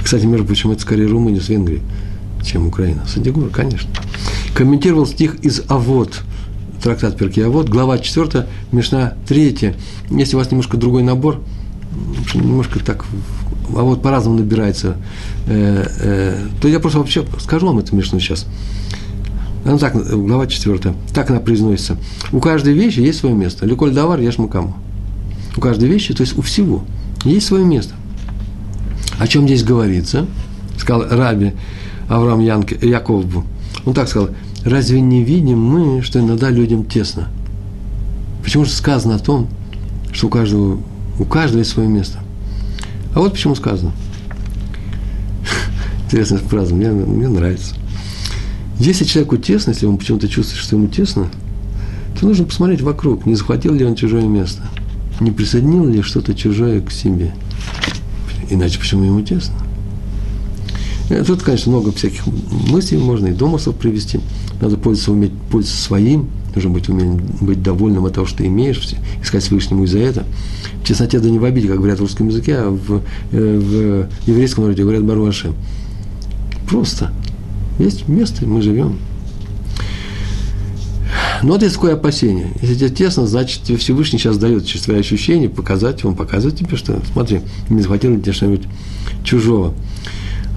[0.03, 1.83] Кстати, между прочим, это скорее Румыния с Венгрией,
[2.45, 3.07] чем Украина.
[3.07, 3.91] Садигура, конечно.
[4.55, 6.23] Комментировал стих из Авод–
[6.81, 9.75] трактат Перки, а вот глава 4, Мишна 3.
[10.11, 11.41] Если у вас немножко другой набор,
[12.35, 13.05] немножко так,
[13.77, 14.97] а вот по-разному набирается,
[15.47, 18.47] э, э, то я просто вообще скажу вам эту Мишну сейчас.
[19.65, 20.95] Ну так, глава 4.
[21.13, 21.99] Так она произносится.
[22.33, 23.67] У каждой вещи есть свое место.
[23.67, 24.77] Ликоль давар, ешь мукаму.
[25.57, 26.83] У каждой вещи, то есть у всего,
[27.25, 27.95] есть свое место.
[29.19, 30.27] О чем здесь говорится?
[30.79, 31.53] Сказал Раби
[32.11, 33.45] Авраам Янке, Якову.
[33.87, 34.31] Он так сказал,
[34.65, 37.29] Разве не видим мы, что иногда людям тесно?
[38.43, 39.49] Почему же сказано о том,
[40.13, 40.81] что у каждого,
[41.19, 42.19] у каждого есть свое место?
[43.15, 43.93] А вот почему сказано.
[46.05, 47.75] Интересная фраза, мне, мне нравится.
[48.79, 51.29] Если человеку тесно, если он почему-то чувствует, что ему тесно,
[52.19, 54.63] то нужно посмотреть вокруг, не захватил ли он чужое место,
[55.21, 57.33] не присоединил ли что-то чужое к себе.
[58.51, 59.55] Иначе почему ему тесно?
[61.11, 64.21] Э, тут, конечно, много всяких мыслей можно и домыслов привести.
[64.61, 68.81] Надо пользоваться, уметь пользоваться своим, нужно быть, уметь быть довольным от того, что ты имеешь,
[69.23, 70.25] искать Всевышнему и за это.
[70.83, 74.29] В чесноте да не в обиде, как говорят в русском языке, а в, э, в
[74.29, 75.55] еврейском народе говорят Баруашем.
[76.69, 77.13] Просто.
[77.81, 78.97] Есть место, мы живем.
[81.43, 82.53] Но вот есть такое опасение.
[82.61, 86.77] Если тебе тесно, значит, тебе Всевышний сейчас дает через свои ощущения показать, он показывает тебе,
[86.77, 88.69] что смотри, не захватил тебе что-нибудь
[89.25, 89.75] чужого.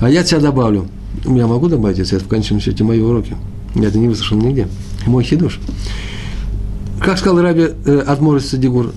[0.02, 0.88] А я тебя добавлю.
[1.26, 3.36] Я могу добавить, если это в конечном счете мои уроки.
[3.76, 4.68] Я это не выслушал нигде.
[5.06, 5.60] Мой хидуш.
[7.00, 8.94] Как сказал Раби э, Адморис Садигур,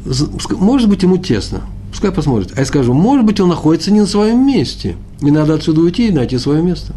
[0.58, 1.62] может быть, ему тесно.
[1.90, 2.52] Пускай посмотрит.
[2.56, 4.96] А я скажу, может быть, он находится не на своем месте.
[5.20, 6.94] И надо отсюда уйти и найти свое место.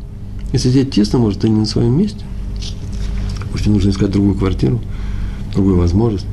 [0.52, 2.24] Если тебе тесно, может, ты не на своем месте.
[3.52, 4.82] Может, тебе нужно искать другую квартиру,
[5.54, 6.26] другую возможность.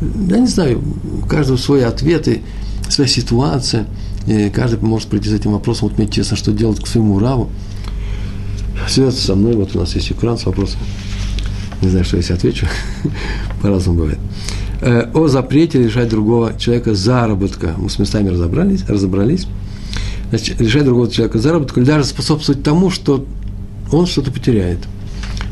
[0.00, 0.82] Я не знаю,
[1.22, 2.42] у каждого свои ответы,
[2.88, 3.86] своя ситуация–
[4.26, 7.50] и каждый может прийти с этим вопросом, вот мне честно, что делать к своему раву.
[8.88, 10.80] Связаться со мной, вот у нас есть экран с вопросом.
[11.82, 12.66] Не знаю, что если отвечу,
[13.62, 14.18] по-разному бывает.
[14.80, 17.74] Э, о запрете лишать другого человека заработка.
[17.76, 19.46] Мы с местами разобрались, разобрались.
[20.30, 23.26] Значит, лишать другого человека заработка или даже способствовать тому, что
[23.90, 24.78] он что-то потеряет.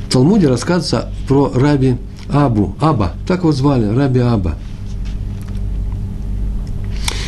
[0.08, 1.96] В Талмуде рассказывается про раби
[2.32, 4.56] Абу, Аба, так его звали, раби Аба,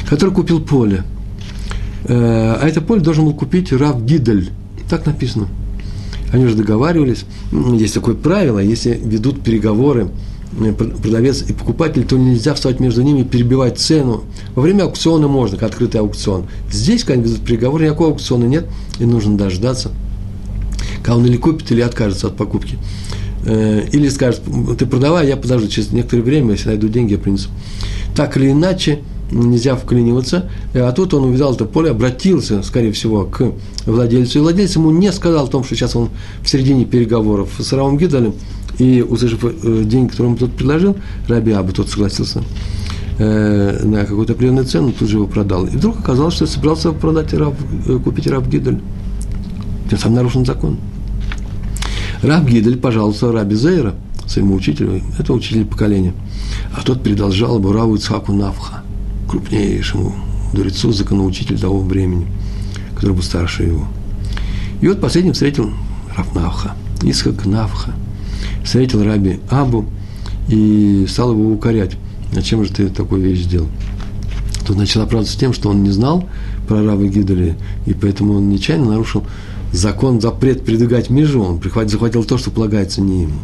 [0.09, 1.05] который купил поле–
[2.09, 4.51] а это поле должен был купить Рав Гидель.
[4.89, 5.49] Так написано.
[6.33, 7.25] Они уже договаривались.
[7.53, 10.09] Есть такое правило, если ведут переговоры
[10.59, 14.25] э, продавец и покупатель, то нельзя встать между ними и перебивать цену.
[14.55, 16.47] Во время аукциона можно, как открытый аукцион.
[16.71, 18.67] Здесь, когда ведут переговоры, никакого аукциона нет,
[18.99, 19.91] и нужно дождаться,
[21.03, 22.79] когда он или купит, или откажется от покупки.
[23.45, 24.41] Э, или скажет,
[24.79, 27.51] ты продавай, я подожду, через некоторое время, если найду деньги, я принесу.
[28.17, 29.01] Так или иначе,
[29.33, 30.49] нельзя вклиниваться.
[30.75, 33.53] А тут он увидал это поле, обратился, скорее всего, к
[33.87, 34.39] владельцу.
[34.39, 36.11] И владелец ему не сказал о том, что сейчас он
[36.43, 38.35] в середине переговоров с Равом Гидалем,
[38.79, 40.97] и, услышав э, деньги, которые ему тот предложил,
[41.29, 42.43] Раби Аба тот согласился
[43.19, 45.67] э, на какую-то определенную цену, тут же его продал.
[45.67, 47.55] И вдруг оказалось, что собирался продать Раб,
[47.87, 48.81] э, купить Раб Гидель.
[49.91, 50.79] Тем самым нарушен закон.
[52.23, 53.95] Раб Гидель пожаловался Раби Зейра,
[54.27, 56.15] своему учителю, это учитель поколения.
[56.75, 58.82] А тот передал жалобу Раву Ицхаку Навха
[59.33, 60.15] крупнейшему
[60.53, 62.27] мудрецу, законоучителю того времени,
[62.95, 63.89] который был старше его.
[64.83, 65.71] И вот последним встретил
[66.15, 67.93] Рафнавха, Исхак Навха,
[68.63, 69.87] встретил раби Абу
[70.49, 71.97] и стал его укорять.
[72.33, 73.69] Зачем же ты такую вещь сделал?
[74.67, 76.29] Тут начал оправдываться тем, что он не знал
[76.69, 79.25] про раба Гидали, и поэтому он нечаянно нарушил
[79.73, 83.39] закон, запрет передвигать межу, он захватил то, что полагается не ему.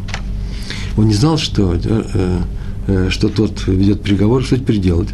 [0.97, 2.41] Он не знал, что, э,
[2.87, 5.09] э, что тот ведет переговоры, что теперь делать.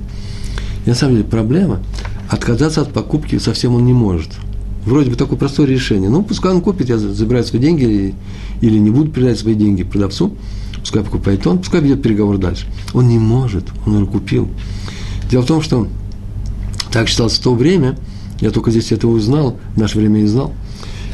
[0.86, 1.80] И на самом деле проблема,
[2.30, 4.30] отказаться от покупки совсем он не может.
[4.86, 6.10] Вроде бы такое простое решение.
[6.10, 8.14] Ну, пускай он купит, я забираю свои деньги
[8.62, 10.36] или, не буду передать свои деньги продавцу,
[10.80, 12.68] пускай покупает он, пускай ведет переговор дальше.
[12.94, 14.48] Он не может, он уже купил.
[15.30, 15.88] Дело в том, что
[16.92, 17.98] так считалось в то время,
[18.42, 20.54] я только здесь это узнал, в наше время не знал,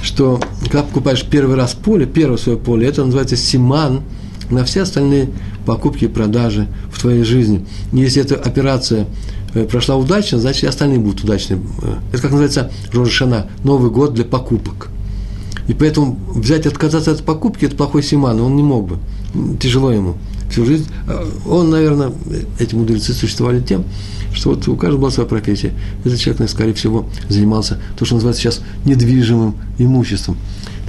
[0.03, 4.01] что когда покупаешь первый раз поле, первое свое поле, это называется симан
[4.49, 5.29] на все остальные
[5.65, 7.65] покупки и продажи в твоей жизни.
[7.93, 9.07] Если эта операция
[9.69, 11.59] прошла удачно, значит и остальные будут удачны.
[11.81, 14.89] Э, это как называется Рожешана, Новый год для покупок.
[15.67, 18.97] И поэтому взять отказаться от покупки– это плохой симан, он не мог бы,
[19.59, 20.15] тяжело ему.
[20.49, 20.85] всю жизнь.
[21.07, 22.11] А он, наверное,
[22.59, 23.85] эти мудрецы существовали тем,
[24.33, 25.73] что вот у каждого была своя профессия.
[26.03, 30.37] Этот человек, скорее всего, занимался то, что называется сейчас недвижимым имуществом,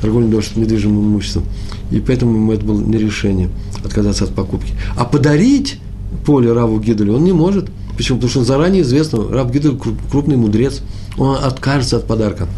[0.01, 1.44] торговлей недвижимым имуществом.
[1.90, 3.51] И поэтому ему это было не решение
[3.85, 4.72] отказаться от покупки.
[4.96, 5.79] А подарить
[6.25, 7.70] поле Раву Гидалю он не может.
[7.96, 8.18] Почему?
[8.18, 9.76] Потому что заранее известно, Рав Гидаль
[10.11, 10.81] крупный мудрец,
[11.18, 12.48] он откажется от подарка.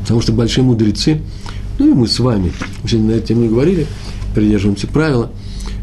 [0.00, 1.20] Потому что большие мудрецы,
[1.78, 3.86] ну и мы с вами, мы сегодня на эту тему не говорили,
[4.34, 5.30] придерживаемся правила,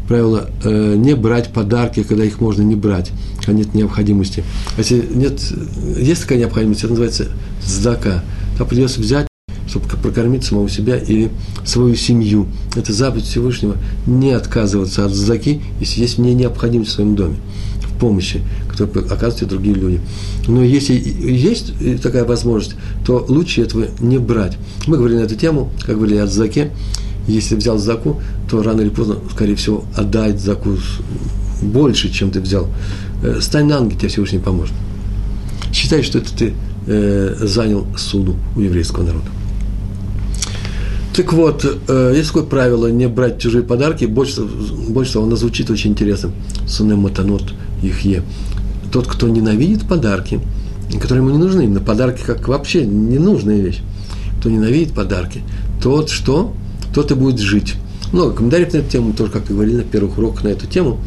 [0.06, 4.42] правило э, не брать подарки, когда их можно не брать, когда нет необходимости.
[4.76, 5.40] А если нет,
[5.98, 7.28] есть такая необходимость, это называется
[7.62, 8.24] сдака.
[8.56, 9.28] Там придется взять,
[9.68, 11.30] чтобы прокормить самого себя или
[11.64, 12.46] свою семью.
[12.74, 17.36] Это заповедь Всевышнего не отказываться от сдаки, если есть мне необходимость в своем доме,
[17.98, 20.00] помощи, которую оказывают и другие люди.
[20.46, 24.56] Но если есть такая возможность, то лучше этого не брать.
[24.86, 26.70] Мы говорили на эту тему, как говорили о заке,
[27.26, 30.76] если взял заку, то рано или поздно, скорее всего, отдать заку
[31.60, 32.68] больше, чем ты взял.
[33.22, 34.74] Э, стань на ноги, тебе Всевышний поможет.
[35.72, 36.54] Считай, что это ты
[36.86, 39.26] э, занял суду у еврейского народа.
[41.14, 44.04] Так вот, э, есть такое правило не брать чужие подарки.
[44.04, 46.30] Больше, больше того, оно звучит очень интересно.
[46.66, 48.22] Сунем матанот их е.
[48.92, 50.40] Тот, кто ненавидит подарки,
[51.00, 53.80] которые ему не нужны, именно подарки как вообще ненужная вещь,
[54.40, 55.42] кто ненавидит подарки,
[55.82, 56.54] тот что?
[56.94, 57.74] тот и будет жить.
[58.12, 60.98] Много комментариев на эту тему, тоже, как и говорили на первых уроках на эту тему.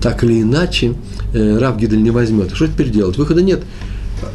[0.00, 0.94] Так или иначе,
[1.32, 2.52] э, Рав Гидель не возьмет.
[2.54, 3.16] Что теперь делать?
[3.16, 3.62] Выхода нет.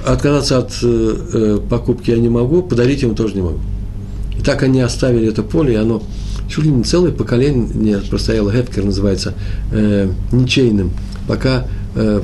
[0.06, 3.60] Отказаться от э, э, покупки я не могу, подарить ему тоже не могу.
[4.38, 6.04] И так они оставили это поле, и оно
[6.49, 9.34] чуть ли не целое поколение простояло, Гепкер называется,
[9.71, 10.91] э, ничейным,
[11.28, 12.21] пока э,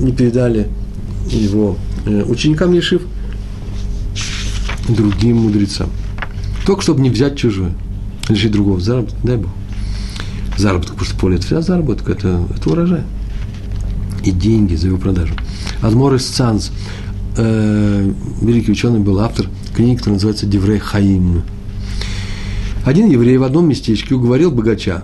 [0.00, 0.68] не передали
[1.26, 1.76] его
[2.06, 3.02] э, ученикам Ешив
[4.88, 5.88] другим мудрецам.
[6.66, 7.72] Только чтобы не взять чужое
[8.28, 9.50] лишить другого заработка, дай Бог.
[10.56, 13.02] Заработок, потому что поле– это вся заработок, это, это урожай.
[14.24, 15.34] И деньги за его продажу.
[15.82, 16.40] Адмор из
[17.36, 21.42] э, великий ученый, был автор книги, которая называется «Деврей Хаим».
[22.84, 25.02] Один еврей в одном местечке уговорил богача,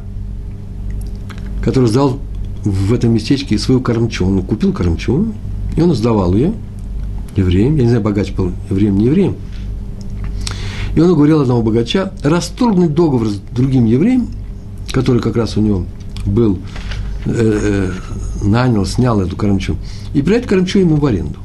[1.64, 2.20] который сдал
[2.64, 4.42] в этом местечке свою кормчу.
[4.42, 5.32] Купил кормчу,
[5.76, 6.52] и он сдавал ее
[7.36, 7.76] евреям.
[7.76, 9.36] Я не знаю, богач был евреем, не евреем–
[10.94, 14.28] и он уговорил одного богача расторгнуть договор с другим евреем,
[14.92, 15.86] который как раз у него
[16.26, 16.58] был,
[17.26, 17.90] э,
[18.42, 19.76] э, нанял, снял эту карамчу,
[20.14, 21.38] и передать карамчу ему в аренду.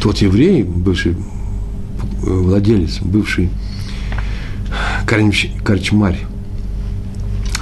[0.00, 1.16] Тот еврей, бывший э,
[2.22, 3.50] владелец, бывший
[5.06, 6.18] корч, корчмарь,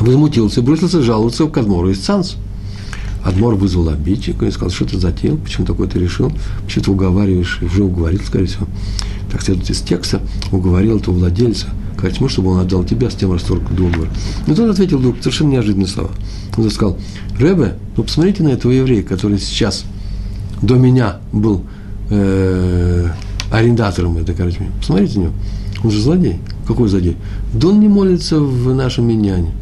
[0.02, 2.36] возмутился и бросился жаловаться к Адмору из Цанс.
[3.24, 6.32] Адмор вызвал обидчика и сказал, что ты затеял, почему такое ты решил,
[6.64, 8.66] почему ты уговариваешь, уже уговорил, скорее всего
[9.30, 13.62] так следует из текста, уговорил этого владельца, Катьму, чтобы он отдал тебя с тем расторг
[13.70, 14.08] договор.
[14.46, 16.10] Но тот ответил вдруг совершенно неожиданные слова.
[16.56, 16.98] Он сказал,
[17.38, 19.84] Ребе, ну посмотрите на этого еврея, который сейчас
[20.60, 21.64] до меня был
[22.10, 23.08] э,
[23.50, 24.58] арендатором этой короче.
[24.80, 25.34] Посмотрите на него.
[25.84, 26.40] Он же злодей.
[26.66, 27.16] Какой злодей?
[27.54, 29.52] Да он не молится в нашем миньяне.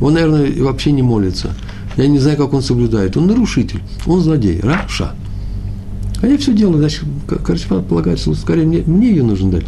[0.00, 1.54] Он, наверное, вообще не молится.
[1.96, 3.16] Я не знаю, как он соблюдает.
[3.16, 3.80] Он нарушитель.
[4.06, 4.60] Он злодей.
[4.60, 5.14] Раша.
[6.20, 7.04] А я все делаю, значит,
[7.44, 9.66] Корчма полагается, скорее мне, мне ее нужно дать.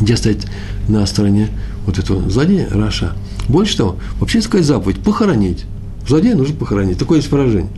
[0.00, 0.46] Где стоять
[0.88, 1.48] на стороне
[1.86, 3.12] вот этого злодея, Раша.
[3.48, 5.64] Больше того, вообще сказать заповедь, похоронить.
[6.08, 6.98] Злодея нужно похоронить.
[6.98, 7.70] Такое есть выражение.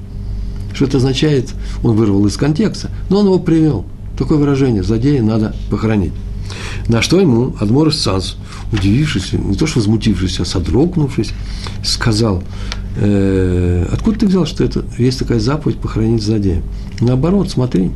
[0.72, 1.50] Что это означает,
[1.82, 3.84] он вырвал из контекста, но он его привел.
[4.18, 6.12] Такое выражение, злодея надо похоронить.
[6.88, 8.36] На что ему Адмор Санс,
[8.72, 11.33] удивившись, не то что возмутившись, а содрогнувшись,
[11.85, 12.42] сказал,
[12.96, 16.62] э, откуда ты взял, что это есть такая заповедь похоронить злодея?
[17.00, 17.90] Наоборот, смотри,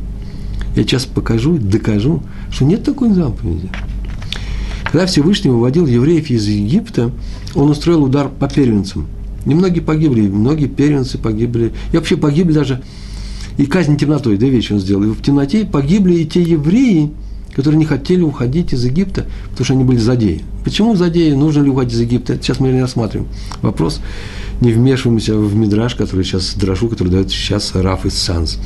[0.75, 3.69] я сейчас покажу, докажу, что нет такой заповеди.
[4.83, 7.11] Когда Всевышний выводил евреев из Египта,
[7.55, 9.07] он устроил удар по первенцам.
[9.45, 11.71] Немногие погибли, многие первенцы погибли.
[11.91, 12.81] И вообще погибли даже,
[13.57, 15.03] и казнь темнотой, две вещи он сделал.
[15.03, 17.11] И в темноте погибли и те евреи,
[17.55, 20.43] которые не хотели уходить из Египта, потому что они были задеи.
[20.63, 21.31] Почему задеи?
[21.33, 22.33] Нужно ли уходить из Египта?
[22.33, 23.29] Это сейчас мы не рассматриваем.
[23.61, 24.01] Вопрос
[24.61, 28.59] не вмешиваемся в мидраж, который сейчас, драшу, который дает сейчас Раф из Санс.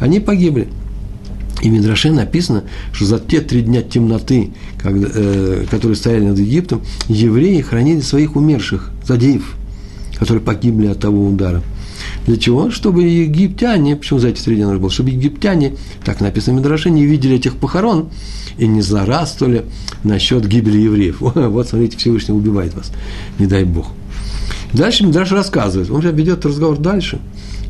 [0.00, 0.68] Они погибли.
[1.60, 6.38] И в Мидраше написано, что за те три дня темноты, когда, э, которые стояли над
[6.38, 9.54] Египтом, евреи хранили своих умерших, задеев,
[10.18, 11.62] которые погибли от того удара.
[12.26, 12.70] Для чего?
[12.70, 16.90] Чтобы египтяне, почему за эти три дня нужно было, чтобы египтяне, так написано в Мидраше,
[16.90, 18.10] не видели этих похорон
[18.58, 19.64] и не злорадствовали
[20.04, 21.20] насчет гибели евреев.
[21.34, 22.92] Вот, смотрите, Всевышний убивает вас,
[23.38, 23.88] не дай Бог.
[24.72, 27.20] Дальше Мидраш рассказывает, он ведет разговор дальше.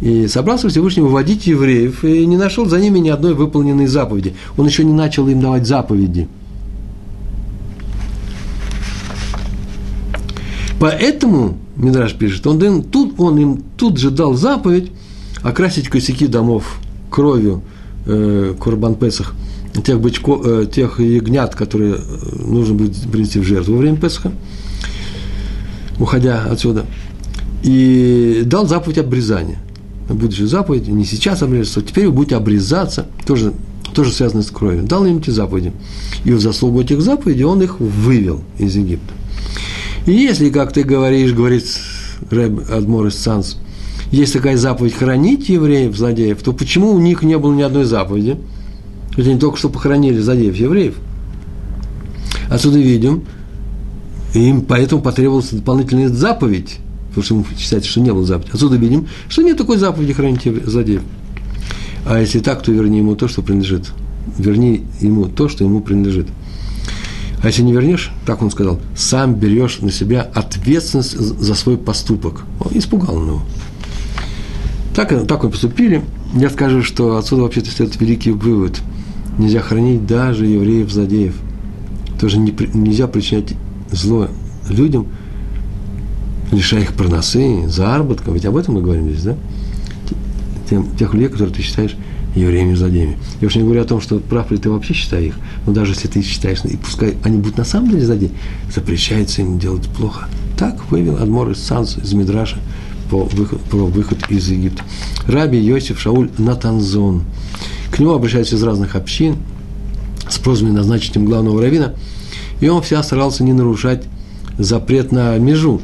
[0.01, 4.35] И собрался Всевышний выводить евреев, и не нашел за ними ни одной выполненной заповеди.
[4.57, 6.29] Он еще не начал им давать заповеди.
[10.83, 14.91] Поэтому, Мидраш пишет, он, им, тут, он им тут же дал заповедь
[15.41, 17.63] окрасить косяки домов кровью
[18.05, 19.33] э, Курбан Песах,
[19.85, 21.99] тех, бычков, э, тех ягнят, которые э,
[22.45, 24.33] нужно будет принести в жертву во время Песаха,
[26.01, 26.85] уходя отсюда.
[27.63, 29.61] И дал заповедь обрезания.
[30.31, 33.53] Же заповедь, не сейчас обрезаться, а теперь вы будете обрезаться, тоже,
[33.95, 34.83] тоже связано с кровью.
[34.83, 35.73] Дал им эти заповеди.
[36.25, 39.15] И в заслугу этих заповедей он их вывел из Египта.
[40.07, 41.65] И если, как ты говоришь, говорит
[42.31, 43.59] Рэб Адмор из Санс,
[44.11, 48.37] есть такая заповедь хранить евреев, злодеев, то почему у них не было ни одной заповеди?
[49.17, 50.97] Ведь они только что похоронили злодеев евреев.
[52.51, 53.25] Отсюда видим,
[54.35, 56.79] им поэтому потребовалась дополнительная заповедь,
[57.09, 58.51] потому что ему считается, что не было заповеди.
[58.53, 61.03] Отсюда видим, что нет такой заповеди хранить злодеев.
[62.05, 63.93] А если так, то верни ему то, что принадлежит.
[64.37, 66.27] Верни ему то, что ему принадлежит.
[67.43, 72.45] А если не вернешь, так он сказал, сам берешь на себя ответственность за свой поступок.
[72.61, 73.43] Он испугал его.
[74.95, 76.03] Так, так мы поступили.
[76.35, 78.81] Я скажу, что отсюда вообще-то следует великий вывод.
[79.39, 81.35] Нельзя хранить даже евреев-злодеев.
[82.21, 83.55] Тоже не, нельзя причинять
[83.91, 84.29] зло
[84.69, 85.09] людям,
[86.53, 88.31] лишая их проносы, заработка.
[88.31, 89.37] Ведь об этом мы говорим здесь, да?
[90.71, 91.97] Тем, тех людей, которые ты считаешь
[92.35, 93.19] евреями злодеями.
[93.41, 95.35] Я уж не говорю о том, что прав ли ты вообще считаешь их,
[95.67, 98.31] но даже если ты считаешь, и пускай они будут на самом деле злодеи,
[98.73, 100.29] запрещается им делать плохо.
[100.59, 102.59] Так вывел Адмор из Санс, из Мидраша,
[103.11, 104.83] по выход, по выход из Египта.
[105.27, 107.25] Раби Йосиф Шауль Натанзон.
[107.91, 109.37] К нему обращаются из разных общин
[110.29, 111.95] с просьбой назначить им главного равина,
[112.61, 114.05] и он вся старался не нарушать
[114.59, 115.81] запрет на межу.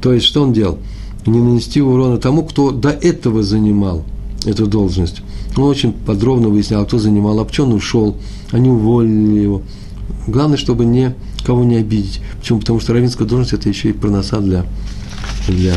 [0.00, 0.78] То есть, что он делал?
[1.26, 4.04] Не нанести урона тому, кто до этого занимал
[4.46, 5.22] эту должность.
[5.56, 8.16] Он очень подробно выяснял, кто занимал, а почему он ушел,
[8.52, 9.62] они уволили его.
[10.26, 12.20] Главное, чтобы не, кого не обидеть.
[12.38, 12.60] Почему?
[12.60, 14.64] Потому что равинская должность– это еще и проноса для,
[15.48, 15.74] для,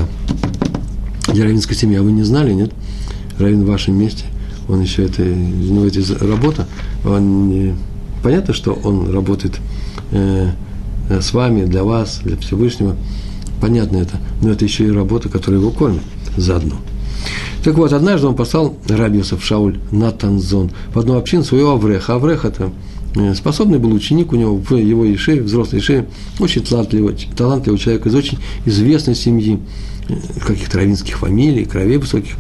[1.32, 1.98] для равинской семьи.
[1.98, 2.72] А вы не знали, нет?
[3.40, 4.26] Равин в вашем месте,
[4.68, 6.68] он еще это, у него это работа,
[7.04, 7.76] он
[8.22, 9.60] понятно, что он работает
[10.12, 10.52] э,
[11.10, 12.96] с вами, для вас, для Всевышнего,
[13.60, 16.04] понятно это, но это еще и работа, которая его кормит
[16.38, 16.76] заодно.
[17.64, 22.16] Так вот, однажды он послал Рабиусов Шауль на Танзон в одну общину своего Авреха.
[22.16, 22.72] Аврех– это
[23.16, 26.08] э, способный был ученик у него в его Ишеве, взрослой Ишеве,
[26.40, 29.60] очень талантливый, талантливый человек из очень известной семьи,
[30.10, 32.34] э, каких-то равинских фамилий, кровей высоких.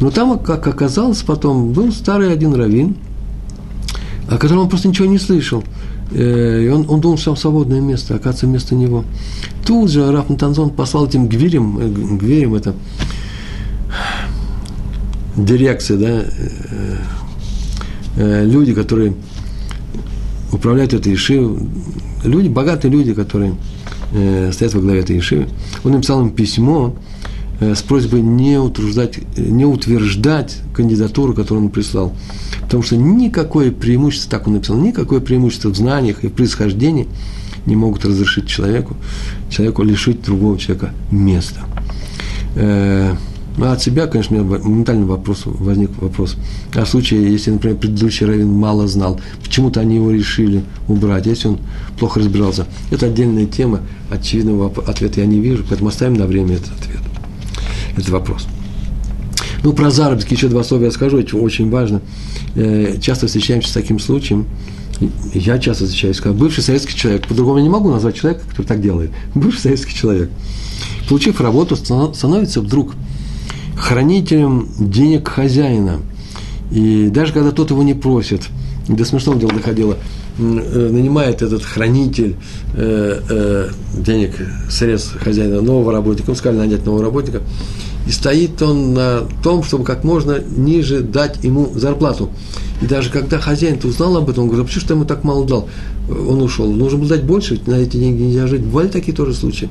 [0.00, 2.96] Но там, как оказалось потом, был старый один равин,
[4.28, 5.62] о котором он просто ничего не слышал.
[6.10, 9.04] Э, и он, он думал, что там свободное место, оказывается, вместо него.
[9.64, 12.74] Тут же Раф Натанзон послал этим гвирям, гвирям это
[15.36, 16.96] дирекция, да, э,
[18.16, 19.14] э, люди, которые
[20.52, 21.58] управляют этой Ишивой,
[22.24, 23.54] люди, богатые люди, которые
[24.12, 25.48] э, стоят во главе этой Ишивы,
[25.82, 26.94] он написал им письмо
[27.60, 32.12] с просьбой не, утруждать, не утверждать кандидатуру, которую он прислал.
[32.62, 37.06] Потому что никакое преимущество, так он написал, никакое преимущество в знаниях и происхождении
[37.64, 38.96] не могут разрешить человеку,
[39.50, 41.60] человеку лишить другого человека места.
[43.56, 46.36] Ну, от себя, конечно, у меня моментально вопрос, возник вопрос.
[46.74, 51.48] А в случае, если, например, предыдущий раввин мало знал, почему-то они его решили убрать, если
[51.48, 51.58] он
[51.98, 52.66] плохо разбирался.
[52.90, 53.80] Это отдельная тема,
[54.10, 57.00] очевидного ответа я не вижу, поэтому оставим на время этот ответ,
[57.96, 58.46] этот вопрос.
[59.62, 62.02] Ну, про заработки еще два слова я скажу, это очень важно.
[62.56, 64.46] Э, часто встречаемся с таким случаем,
[65.32, 68.80] я часто встречаюсь, как бывший советский человек, по-другому я не могу назвать человека, который так
[68.80, 70.30] делает, бывший советский человек,
[71.08, 72.94] получив работу, становится вдруг
[73.76, 76.00] хранителем денег хозяина.
[76.70, 78.42] И даже когда тот его не просит,
[78.88, 79.96] до смешного дела доходило,
[80.38, 82.36] э, нанимает этот хранитель
[82.74, 84.32] э, э, денег,
[84.68, 87.42] средств хозяина нового работника, ему сказали нанять нового работника,
[88.06, 92.30] и стоит он на том, чтобы как можно ниже дать ему зарплату.
[92.82, 95.46] И даже когда хозяин узнал об этом, он говорит, а почему что ему так мало
[95.46, 95.68] дал?
[96.10, 96.70] Он ушел.
[96.70, 98.62] Нужно было дать больше, ведь на эти деньги нельзя жить.
[98.62, 99.70] Бывали такие тоже случаи.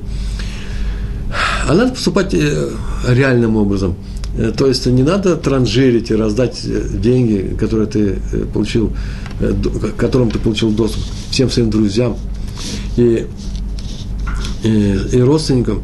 [1.67, 2.69] А надо поступать э,
[3.07, 3.95] реальным образом.
[4.37, 8.17] Э, то есть не надо транжирить и раздать э, деньги, которые ты
[8.53, 8.91] получил,
[9.39, 12.17] к которым ты получил доступ всем своим друзьям
[12.97, 13.27] и,
[14.63, 15.81] и, и родственникам.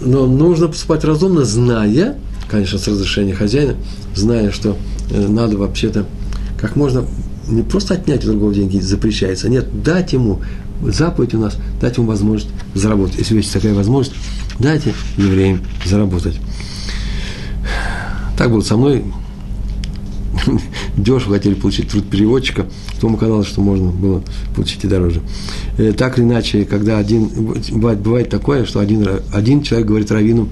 [0.00, 2.18] Но нужно поступать разумно, зная,
[2.50, 3.74] конечно, с разрешения хозяина,
[4.14, 4.76] зная, что
[5.10, 6.04] надо вообще-то
[6.60, 7.06] как можно
[7.48, 10.40] не просто отнять у другого деньги запрещается, нет, дать ему
[10.82, 13.18] заповедь у нас, дать ему возможность заработать.
[13.18, 14.16] Если есть такая возможность,
[14.58, 16.38] дайте евреям заработать.
[18.36, 19.04] Так было со мной.
[20.96, 24.22] дешево хотели получить труд переводчика, потом оказалось, что можно было
[24.54, 25.20] получить и дороже.
[25.78, 27.28] Э, так или иначе, когда один,
[27.72, 30.48] бывает, бывает такое, что один, один человек говорит раввину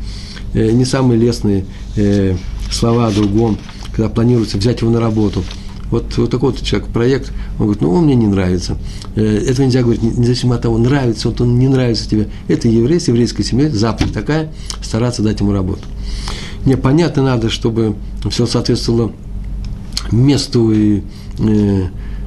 [0.54, 1.64] э, не самые лестные
[1.96, 2.36] э,
[2.70, 3.58] слова о другом,
[3.94, 5.44] когда планируется взять его на работу.
[5.92, 8.78] Вот, вот такой вот человек проект, он говорит, ну, он мне не нравится.
[9.14, 12.28] Это нельзя говорить, независимо от того, нравится вот он, не нравится тебе.
[12.48, 15.82] Это еврей с еврейской семьей, заповедь такая, стараться дать ему работу.
[16.64, 17.94] Не, понятно надо, чтобы
[18.30, 19.12] все соответствовало
[20.10, 21.02] месту и,
[21.38, 21.84] и,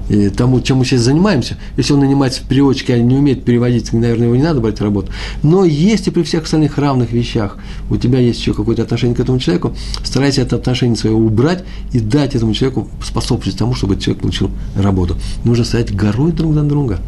[0.10, 1.58] и тому, чем мы сейчас занимаемся.
[1.78, 5.12] Если он нанимается в переводчике, а не умеет переводить, наверное, его не надо брать работу.
[5.44, 7.58] Но если при всех остальных равных вещах
[7.90, 12.00] у тебя есть еще какое-то отношение к этому человеку, старайся это отношение свое убрать и
[12.00, 15.16] дать этому человеку способность тому, чтобы человек получил работу.
[15.44, 17.00] Нужно стоять горой друг за друга.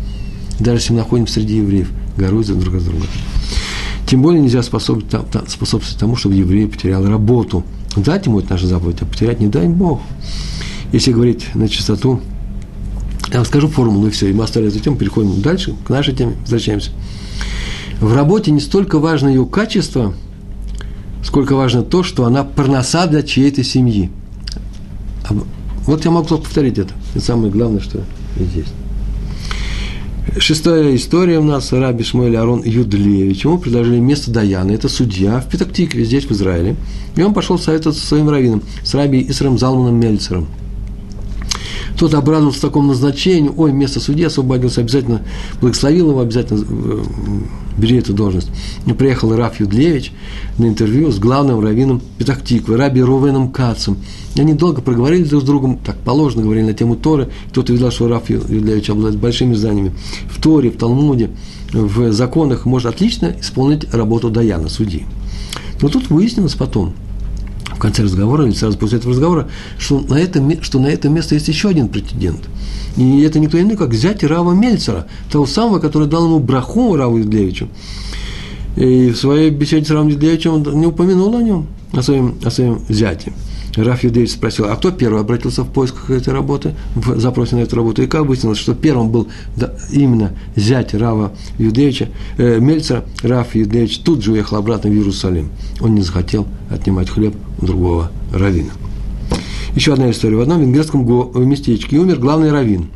[0.60, 3.06] Даже если мы находимся среди евреев, горой друг за друга.
[4.08, 7.64] Тем более нельзя способствовать, способствовать тому, чтобы еврей потерял работу.
[7.96, 10.02] Дать ему это наша заповедь, а потерять не дай Бог.
[10.94, 12.22] Если говорить на чистоту,
[13.32, 16.36] я вам скажу формулу, и все, и мы оставили тему, переходим дальше, к нашей теме,
[16.42, 16.92] возвращаемся.
[18.00, 20.14] В работе не столько важно ее качество,
[21.24, 24.12] сколько важно то, что она парноса для чьей-то семьи.
[25.86, 26.94] Вот я могу повторить это.
[27.16, 28.04] Это самое главное, что
[28.40, 28.68] здесь.
[30.38, 33.46] Шестая история у нас, Раби Шмуэль Арон Юдлевич.
[33.46, 36.76] Ему предложили место Даяна, это судья в Петактикве, здесь, в Израиле.
[37.16, 40.48] И он пошел советоваться со своим раввином, с Раби Исрам Залманом Мельцером.
[41.98, 45.24] Тот обрадовался такому назначению, ой, место судьи освободился, обязательно
[45.60, 47.04] благословил его, обязательно э,
[47.76, 48.50] бери эту должность.
[48.86, 50.12] И приехал Раф Юдлевич
[50.60, 53.98] на интервью с главным раввином Петахтиквы, Раби Рувеном Кацем.
[54.36, 57.30] И они долго проговорили друг с другом, так положено, говорили на тему Торы.
[57.50, 59.94] Кто-то видел, что Раф Юдлевич обладает большими знаниями
[60.30, 61.32] в Торе, в Талмуде,
[61.74, 65.06] в законах, может отлично исполнить работу Даяна, судьи.
[65.82, 66.94] Но тут выяснилось потом,
[67.78, 69.48] в конце разговора, или сразу после этого разговора,
[69.78, 72.42] что на это, что на это место есть еще один претендент.
[72.98, 77.18] И это никто иной, как зять Рава Мельцера, того самого, который дал ему браху Раву
[77.18, 77.70] Юдлевичу.
[78.76, 82.50] И в своей беседе с Равом Юдлевичем он не упомянул о нем, о своем, о
[82.50, 83.32] своем зяте.
[83.78, 87.76] Раф Юдеевич спросил, а кто первый обратился в поисках этой работы, в запросе на эту
[87.76, 88.02] работу?
[88.02, 89.28] И как выяснилось, что первым был
[89.92, 95.50] именно зять Рава Юдеевича, э, Мельцера, Раф Юдеевич тут же уехал обратно в Иерусалим.
[95.80, 98.72] Он не захотел отнимать хлеб у другого равина.
[99.76, 100.38] Еще одна история.
[100.38, 101.06] В одном венгерском
[101.48, 102.88] местечке умер главный раввин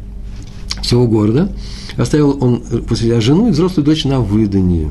[0.81, 1.51] всего города.
[1.95, 4.89] Оставил он после себя жену и взрослую дочь на выдании.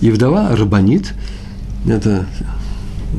[0.00, 1.12] И вдова Рабанит,
[1.86, 2.26] это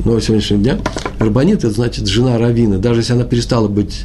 [0.04, 0.78] новость сегодняшнего дня,
[1.18, 2.78] Рабанит– это значит жена равина.
[2.78, 4.04] Даже если она перестала быть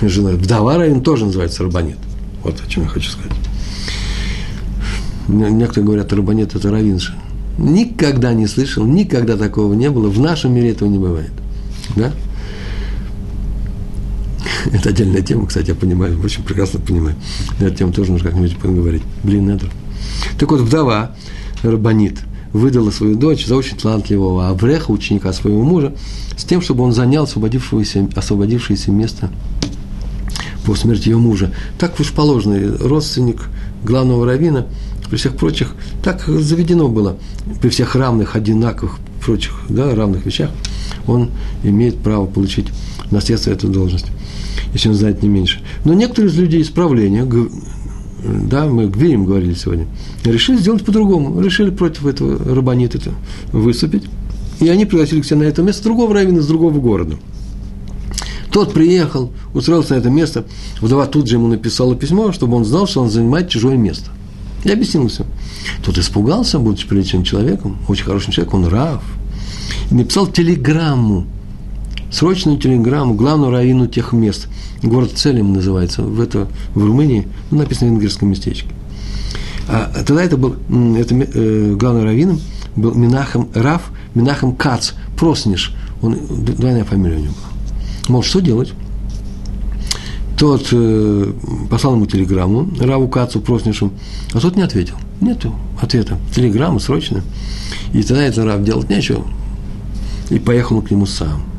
[0.00, 0.36] женой.
[0.36, 1.98] Вдова равин тоже называется рабанит.
[2.42, 3.32] Вот о чем я хочу сказать.
[5.28, 7.14] Некоторые говорят, рабанит– это равинша.
[7.58, 10.08] Никогда не слышал, никогда такого не было.
[10.08, 11.32] В нашем мире этого не бывает.
[11.96, 12.12] Да?
[14.72, 17.16] Это отдельная тема, кстати, я понимаю, очень прекрасно понимаю.
[17.60, 19.02] На эту тему тоже нужно как-нибудь поговорить.
[19.22, 19.66] Блин, это.
[20.38, 21.16] Так вот, вдова,
[21.62, 22.18] рабанит,
[22.56, 25.94] выдала свою дочь за очень талантливого Авреха, ученика своего мужа,
[26.36, 29.30] с тем, чтобы он занял освободившееся, освободившееся место
[30.64, 31.52] по смерти ее мужа.
[31.78, 33.48] Так уж положено, родственник
[33.84, 34.66] главного равина,
[35.08, 37.16] при всех прочих, так заведено было,
[37.60, 40.50] при всех равных, одинаковых, прочих, да, равных вещах,
[41.06, 41.30] он
[41.62, 42.66] имеет право получить
[43.10, 44.06] наследство эту должность,
[44.72, 45.60] если он знает не меньше.
[45.84, 47.24] Но некоторые из людей исправления,
[48.22, 49.86] да, мы Гвирим говорили сегодня,
[50.24, 52.98] решили сделать по-другому, решили против этого рабонита
[53.52, 54.04] выступить,
[54.60, 57.16] и они пригласили к себе на это место другого равина из другого города.
[58.50, 60.46] Тот приехал, устроился на это место,
[60.80, 64.10] вдова тут же ему написала письмо, чтобы он знал, что он занимает чужое место.
[64.64, 65.26] И объяснил все.
[65.84, 69.02] Тот испугался, будучи приличным человеком, очень хорошим человеком, он рав.
[69.90, 71.26] И написал телеграмму,
[72.16, 74.48] срочную телеграмму главному раввину тех мест.
[74.82, 78.68] Город Целем называется, в, это, в Румынии, ну, написано в венгерском местечке.
[79.68, 80.56] А тогда это был,
[80.96, 82.40] это, э, главным раввином
[82.74, 88.08] был Минахам Раф, Минахам Кац, Просниш, он, двойная фамилия у него была.
[88.08, 88.72] Мол, что делать?
[90.38, 91.32] Тот э,
[91.70, 93.92] послал ему телеграмму, Раву Кацу, Проснишу,
[94.32, 94.94] а тот не ответил.
[95.20, 96.18] Нету ответа.
[96.34, 97.22] Телеграмма срочно.
[97.92, 99.26] И тогда этот Рав делать нечего.
[100.30, 101.55] И поехал к нему сам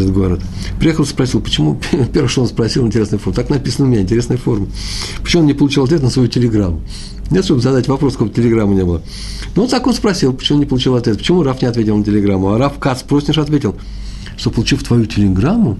[0.00, 0.40] этот город.
[0.78, 1.80] Приехал, спросил, почему,
[2.12, 4.66] первое, что он спросил, интересная форма, так написано у меня, интересная форма.
[5.22, 6.82] Почему он не получил ответ на свою телеграмму?
[7.30, 9.02] Нет, чтобы задать вопрос, какого телеграммы не было.
[9.56, 12.52] Ну, вот так он спросил, почему не получил ответ, почему Раф не ответил на телеграмму,
[12.52, 13.76] а Раф Кац Просниш ответил,
[14.36, 15.78] что, получив твою телеграмму,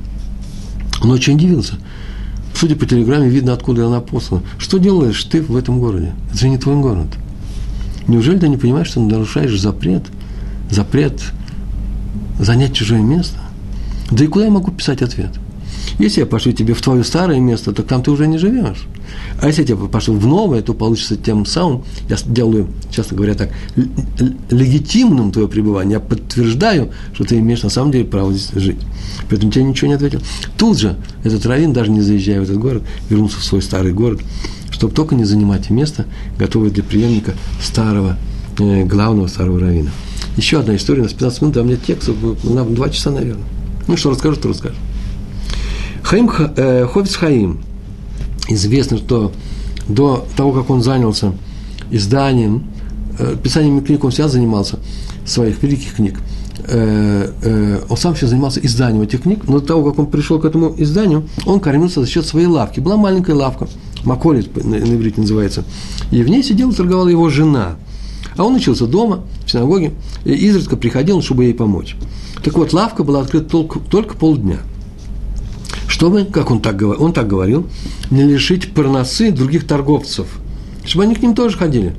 [1.03, 1.75] он очень удивился.
[2.55, 4.43] Судя по телеграмме, видно, откуда она послана.
[4.59, 6.15] Что делаешь ты в этом городе?
[6.31, 7.09] Это же не твой город.
[8.07, 10.05] Неужели ты не понимаешь, что нарушаешь запрет?
[10.71, 11.21] Запрет
[12.39, 13.39] занять чужое место?
[14.11, 15.31] Да и куда я могу писать ответ?
[15.99, 18.87] Если я пошлю тебе в твое старое место, то там ты уже не живешь.
[19.41, 23.35] А если я тебе пошлю в новое, то получится тем самым, я делаю, часто говоря
[23.35, 23.51] так,
[24.51, 25.95] легитимным твое пребывание.
[25.95, 28.79] Я подтверждаю, что ты имеешь на самом деле право здесь жить.
[29.29, 30.21] Поэтому тебе ничего не ответил.
[30.57, 34.21] Тут же этот раввин, даже не заезжая в этот город, вернулся в свой старый город,
[34.71, 36.07] чтобы только не занимать место,
[36.39, 38.17] готовое для преемника старого,
[38.59, 39.91] э, главного старого равина.
[40.37, 42.11] Еще одна история, на 15 минут, а у меня текст,
[42.43, 43.45] на 2 часа, наверное.
[43.87, 44.77] Ну, что расскажу, то расскажу.
[46.03, 47.61] Хаим, э, Хофиц Хаим.
[48.49, 49.33] Известно, что
[49.89, 51.33] до того, как он занялся
[51.91, 52.65] изданием,
[53.19, 54.79] э, писанием книг, он всегда занимался,
[55.25, 56.19] своих великих книг.
[56.67, 60.39] Э, э, он сам все занимался изданием этих книг, но до того, как он пришел
[60.39, 62.81] к этому изданию, он кормился за счет своей лавки.
[62.81, 63.69] Была маленькая лавка,
[64.05, 65.65] Маколит на, на иврите называется.
[66.11, 67.77] И в ней сидела и торговала его жена.
[68.37, 69.93] А он учился дома, в синагоге,
[70.25, 71.97] и изредка приходил, чтобы ей помочь.
[72.43, 74.59] Так вот, лавка была открыта только, только полдня–
[75.95, 77.69] чтобы, как он так, он так говорил,
[78.11, 80.27] не лишить парносы других торговцев,
[80.85, 81.95] чтобы они к ним тоже ходили.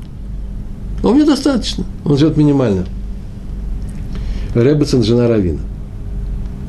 [1.01, 2.85] А мне достаточно, он живет минимально.
[4.53, 5.61] Ребецин– жена Равина.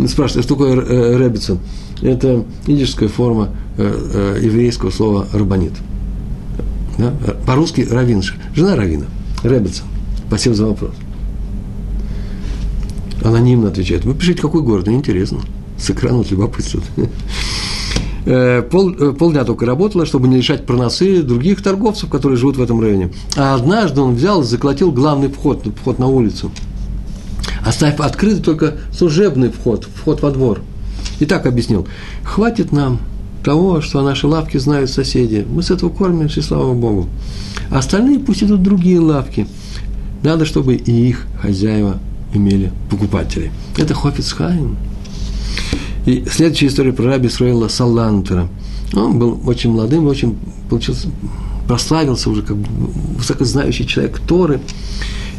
[0.07, 1.59] Спрашивает, что такое э, Ребецин?
[2.01, 5.73] Это идишская форма э, э, еврейского слова «рабанит».
[6.97, 7.13] Да?
[7.45, 8.23] По-русски равин,
[8.55, 9.07] жена равина,
[9.43, 9.85] Ребецин.
[10.29, 10.93] Спасибо за вопрос.
[13.25, 14.05] Анонимно отвечает.
[14.05, 15.41] Вы пишите, какой город, мне интересно
[15.79, 16.81] с экрана вот любопытство.
[18.29, 22.61] Э, пол, э, полдня только работала, чтобы не лишать проносы других торговцев, которые живут в
[22.61, 23.13] этом районе.
[23.37, 26.51] А однажды он взял и заколотил главный вход, вход на улицу,
[27.65, 30.61] оставив открытый только служебный вход, вход во двор.
[31.21, 31.87] И так объяснил,
[32.25, 32.99] хватит нам
[33.47, 35.47] того, что о нашей лавке знают соседи.
[35.49, 37.09] Мы с этого кормимся, слава Богу.
[37.71, 39.47] А остальные пусть идут другие лавки.
[40.25, 42.01] Надо, чтобы и их хозяева
[42.35, 43.53] имели покупателей.
[43.77, 44.77] Это Хофицхайм.
[46.07, 48.49] И следующая история про раби Исраила Салантера.
[48.93, 50.37] Он был очень молодым, очень
[50.69, 51.09] получился,
[51.69, 52.57] прославился уже как
[53.17, 54.61] высокознающий человек Торы.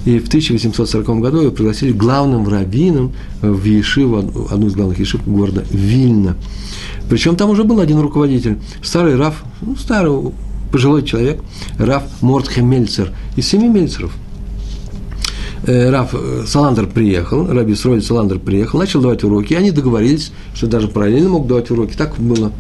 [0.08, 5.64] И в 1840 году его пригласили главным раввином в Ешиву, одну из главных Ешив города
[5.70, 6.36] Вильна.
[7.10, 10.32] Причем там уже был один руководитель, старый Раф, ну, старый
[10.72, 11.42] пожилой человек,
[11.78, 14.12] Раф Мортхе Мельцер, из семи Мельцеров–
[15.66, 20.32] Э, Раф э, Саландер приехал, Раби Сроль Саландер приехал, начал давать уроки, и они договорились,
[20.54, 21.94] что даже параллельно мог давать уроки.
[21.98, 22.52] Так было,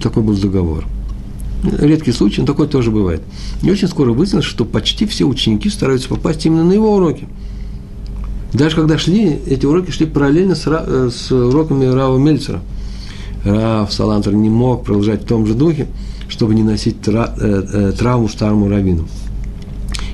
[0.00, 0.84] такой был договор.
[1.78, 3.22] Редкий случай, но такое тоже бывает.
[3.62, 7.26] И очень скоро выяснилось, что почти все ученики стараются попасть именно на его уроки.
[8.52, 12.60] Даже когда шли, эти уроки шли параллельно с, э, с уроками Рава Мельцера.
[13.44, 15.88] Рав Салантер не мог продолжать в том же духе,
[16.28, 19.08] чтобы не носить тра, э, э, травму старому раввину.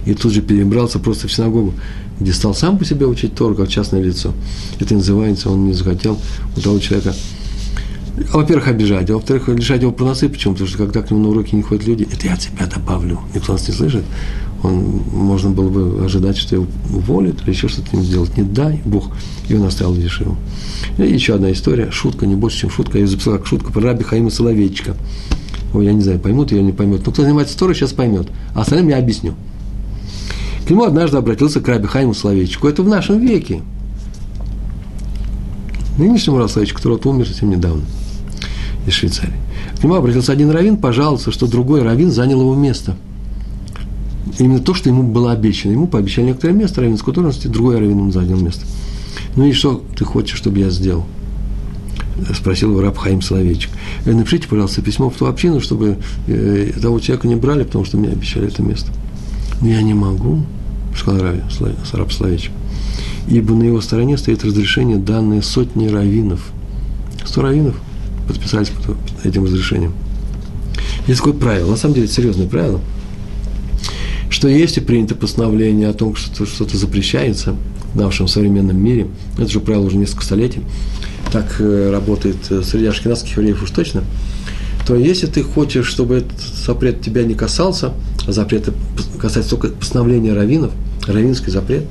[0.06, 1.74] И тут же перебрался просто в синагогу
[2.20, 4.32] где стал сам по себе учить Тору, как частное лицо.
[4.78, 6.18] Это называется, он не захотел
[6.56, 7.14] у того человека,
[8.32, 10.54] во-первых, обижать, а во-вторых, лишать его проносы, почему?
[10.54, 13.20] Потому что когда к нему на уроки не ходят люди, это я от себя добавлю,
[13.34, 14.04] никто нас не слышит,
[14.62, 18.36] он, можно было бы ожидать, что его уволят или еще что-то им сделать.
[18.36, 19.10] Не дай Бог,
[19.48, 20.36] и он оставил Ешиву.
[20.98, 22.98] И еще одна история, шутка, не больше, чем шутка.
[22.98, 24.96] Я записал как шутка про раби Хаима Соловейчика.
[25.72, 27.06] Ой, я не знаю, поймут или не поймет.
[27.06, 28.28] Но кто занимается историей, сейчас поймет.
[28.54, 29.34] А остальным я объясню.
[30.66, 32.68] К нему однажды обратился к Раби Хайму Словечку.
[32.68, 33.62] Это в нашем веке.
[35.96, 37.82] Нынешнему Рабу Словечку, который вот умер совсем недавно
[38.86, 39.34] из Швейцарии.
[39.78, 42.96] К нему обратился один раввин, пожаловался, что другой раввин занял его место.
[44.38, 45.72] Именно то, что ему было обещано.
[45.72, 48.64] Ему пообещали некоторое место раввинской должности, другой раввин ему занял место.
[49.36, 51.04] Ну и что ты хочешь, чтобы я сделал?
[52.34, 53.70] Спросил его раб Хаим Соловейчик.
[54.04, 57.96] «Э, напишите, пожалуйста, письмо в ту общину, чтобы э, того человека не брали, потому что
[57.96, 58.90] мне обещали это место.
[59.62, 60.44] Но я не могу
[60.96, 61.34] сказал
[61.92, 62.52] раб Словечек,
[63.28, 66.52] ибо на его стороне стоит разрешение, данное сотни раввинов.
[67.24, 67.76] Сто раввинов
[68.32, 69.92] подписались под этим разрешением.
[71.06, 72.80] Есть такое правило, на самом деле серьезное правило,
[74.28, 77.56] что если принято постановление о том, что что-то запрещается
[77.92, 80.60] в нашем современном мире, это же правило уже несколько столетий,
[81.32, 84.04] так э, работает э, среди ашкенадских евреев уж точно,
[84.86, 87.92] то если ты хочешь, чтобы этот запрет тебя не касался,
[88.26, 88.72] а запрет
[89.20, 90.72] касается только постановления раввинов,
[91.06, 91.84] раввинский запрет,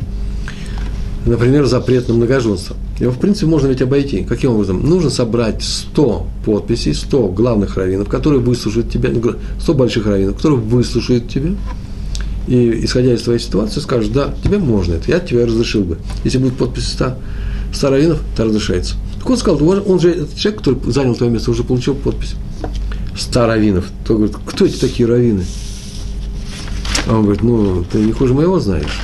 [1.29, 4.23] например, запрет на многоженство, его, в принципе, можно ведь обойти.
[4.23, 4.87] Каким образом?
[4.87, 9.09] Нужно собрать 100 подписей, 100 главных раввинов, которые выслушают тебя,
[9.59, 11.51] 100 больших раввинов, которые выслушают тебя,
[12.47, 15.97] и, исходя из твоей ситуации, скажут, да, тебе можно это, я тебе разрешил бы.
[16.23, 17.15] Если будет подпись 100,
[17.73, 18.95] 100 раввинов, то разрешается.
[19.19, 22.35] Так он сказал, он же, этот человек, который занял твое место, уже получил подпись.
[23.15, 23.85] 100 раввинов.
[24.05, 25.45] То говорит, кто эти такие раввины?
[27.07, 28.99] А он говорит, ну, ты не хуже моего знаешь,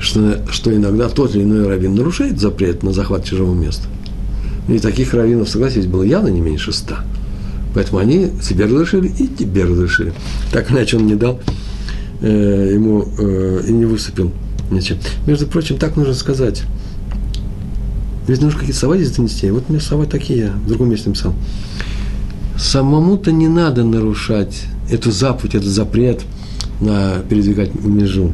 [0.00, 3.86] что, что иногда тот или иной раввин нарушает запрет на захват чужого места.
[4.68, 7.04] И таких раввинов, согласитесь, было явно не меньше ста.
[7.74, 10.12] Поэтому они себе разрешили и тебе разрешили.
[10.52, 11.40] Так иначе он не дал
[12.20, 14.32] э, ему э, и не высыпил
[14.70, 14.98] ничем.
[15.26, 16.62] Между прочим, так нужно сказать.
[18.26, 19.50] Ведь нужно какие-то слова здесь донести.
[19.50, 21.34] Вот мне слова такие я в другом месте написал.
[22.56, 26.22] Самому-то не надо нарушать эту заповедь, этот запрет
[26.80, 28.32] на передвигать межу.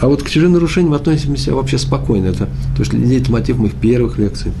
[0.00, 2.26] А вот к чужим нарушениям относимся вообще спокойно.
[2.26, 4.52] Это то, что лейтмотив мотив моих первых лекций.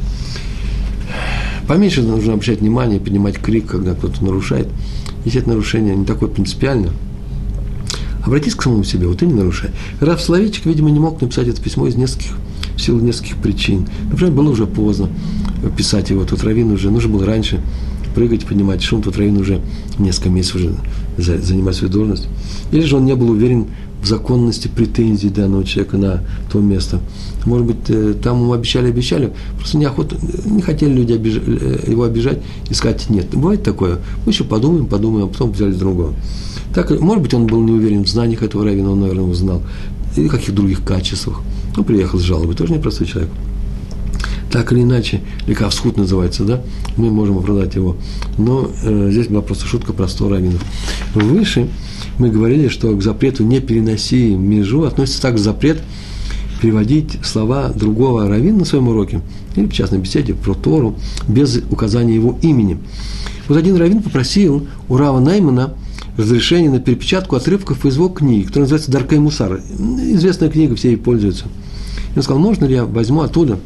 [1.66, 4.68] Поменьше нужно обращать внимание, поднимать крик, когда кто-то нарушает.
[5.24, 6.90] Если это нарушение не такое принципиальное,
[8.24, 9.70] обратись к самому себе, вот ты не нарушай.
[10.00, 12.32] Раф Словечек, видимо, не мог написать это письмо из нескольких,
[12.76, 13.86] в силу нескольких причин.
[14.10, 15.08] Например, было уже поздно
[15.76, 17.60] писать его, тут Равин уже, нужно было раньше
[18.14, 19.60] прыгать, поднимать шум, тут Равин уже
[19.98, 20.76] несколько месяцев уже
[21.18, 22.28] занимает свою должность.
[22.72, 23.66] Или же он не был уверен
[24.02, 26.20] в законности претензий данного человека на
[26.52, 27.00] то место.
[27.46, 32.04] Может быть, э, там ему обещали, обещали, просто неохота, не хотели люди обиж, э, его
[32.04, 33.28] обижать и сказать нет.
[33.32, 33.98] Бывает такое.
[34.26, 36.12] Мы еще подумаем, подумаем, а потом взяли другого.
[36.74, 39.62] Так, может быть, он был не уверен в знаниях этого равина, он, наверное, его знал,
[40.16, 41.40] или каких других качествах.
[41.76, 43.30] Ну, приехал с жалобой, тоже непростой человек.
[44.54, 46.62] Так или иначе, лекавсхуд называется, да,
[46.96, 47.96] мы можем оправдать его.
[48.38, 50.64] Но э, здесь была просто шутка про 100 раввинов.
[51.12, 51.66] Выше
[52.20, 55.82] мы говорили, что к запрету «не переноси межу» относится также запрет
[56.62, 59.22] переводить слова другого раввина на своем уроке
[59.56, 60.94] или в частной беседе про Тору
[61.26, 62.78] без указания его имени.
[63.48, 65.74] Вот один раввин попросил у Рава Наймана
[66.16, 69.60] разрешение на перепечатку отрывков из его книги, которая называется «Даркай Мусар».
[69.80, 71.46] Известная книга, все ей пользуются.
[72.14, 73.58] И он сказал, можно ли я возьму оттуда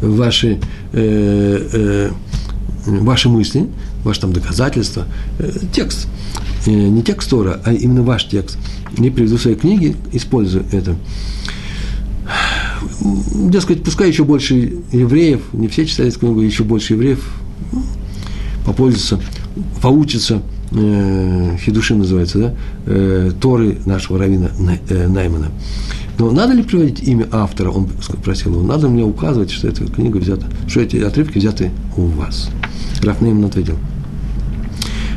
[0.00, 0.58] ваши,
[0.92, 2.10] э, э,
[2.86, 3.66] ваши мысли,
[4.04, 5.06] ваши там доказательства,
[5.38, 6.06] э, текст,
[6.66, 8.58] э, не текст Тора, а именно ваш текст,
[8.96, 10.96] и приведу в своей книге, использую это.
[13.34, 14.54] Дескать, пускай еще больше
[14.92, 17.20] евреев, не все читали эту книгу, еще больше евреев
[18.64, 19.20] попользуются,
[19.82, 20.42] поучатся,
[20.72, 22.54] э, Хидушим называется, да,
[22.86, 24.50] э, Торы нашего равина
[24.88, 25.50] э, Наймана.
[26.18, 30.18] Но надо ли приводить имя автора, он спросил его, надо мне указывать, что эта книга
[30.18, 32.50] взята, что эти отрывки взяты у вас.
[33.02, 33.76] Раф Нейман ответил,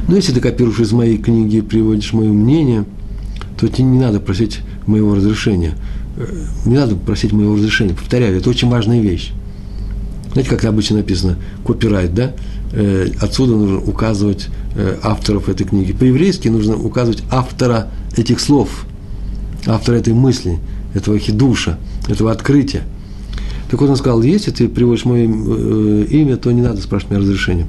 [0.08, 2.86] ну, если ты копируешь из моей книги и приводишь мое мнение,
[3.60, 5.76] то тебе не надо просить моего разрешения.
[6.16, 6.26] Э,
[6.66, 7.93] не надо просить моего разрешения.
[7.93, 9.34] Повторяю, это очень важная вещь.
[10.32, 12.34] Знаете, как обычно написано, копирайт, да?
[12.72, 15.91] Э, отсюда нужно указывать э, авторов этой книги.
[15.91, 18.86] По-еврейски нужно указывать автора этих слов,
[19.68, 20.58] автора этой мысли–
[20.94, 21.78] этого хидуша,
[22.08, 22.84] этого открытия.
[23.70, 27.22] Так вот он сказал, если ты приводишь мое э, имя, то не надо спрашивать меня
[27.22, 27.68] разрешения.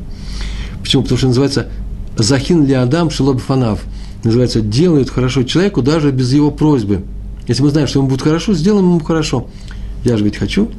[0.80, 1.02] Почему?
[1.02, 1.68] Потому что называется
[2.16, 3.80] «Захин ли Адам шелоб фанав».
[4.22, 7.02] Называется «делают хорошо человеку даже без его просьбы».
[7.48, 9.48] Если мы знаем, что ему будет хорошо, сделаем ему хорошо.
[10.04, 10.70] Я же ведь хочу,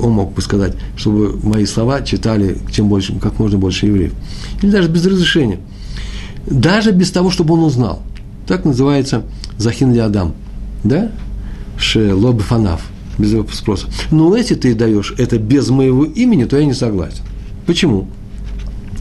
[0.00, 4.12] он мог бы сказать, чтобы мои слова читали чем больше, как можно больше евреев.
[4.62, 5.58] Или даже без разрешения.
[6.46, 8.02] Даже без того, чтобы он узнал.
[8.46, 9.22] Так называется
[9.56, 10.34] «Захин ли Адам».
[10.84, 11.10] Да?
[11.78, 12.82] Шелоб фанав,
[13.18, 13.86] без его спроса.
[14.10, 17.22] Но если ты даешь это без моего имени, то я не согласен.
[17.66, 18.08] Почему?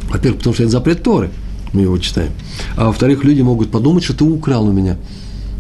[0.10, 1.30] Во-первых, потому что это запрет Торы,
[1.74, 2.32] мы его читаем.
[2.76, 4.98] А во-вторых, люди могут подумать, что ты украл у меня.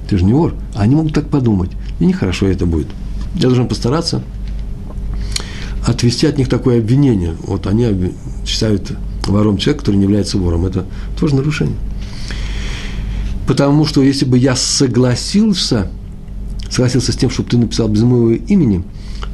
[0.10, 0.54] Ты же не вор.
[0.76, 1.72] А они могут так подумать.
[2.00, 2.88] И нехорошо это будет.
[3.36, 4.24] Я должен постараться
[5.86, 7.36] отвести от них такое обвинение.
[7.44, 8.14] Вот они
[8.46, 8.92] считают
[9.26, 10.66] вором человека, который не является вором.
[10.66, 10.86] Это
[11.20, 11.78] тоже нарушение.
[13.48, 15.90] Потому что если бы я согласился
[16.70, 18.84] согласился с тем, чтобы ты написал без моего имени,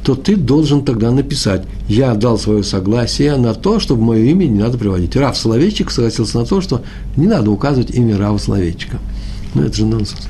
[0.02, 4.60] то ты должен тогда написать, я дал свое согласие на то, чтобы мое имя не
[4.60, 5.16] надо приводить.
[5.16, 6.82] Рав Соловейчик согласился на то, что
[7.16, 8.98] не надо указывать имя Рава Соловейчика.
[9.54, 10.28] Ну, это же нонсенс.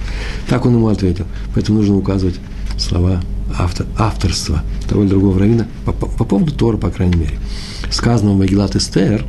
[0.49, 1.25] Так он ему ответил.
[1.55, 2.37] Поэтому нужно указывать
[2.79, 3.21] слова
[3.59, 7.39] автор, авторства того или другого равина по, по, по поводу Тора, по крайней мере.
[7.91, 9.25] Сказано в Магилат Эстер,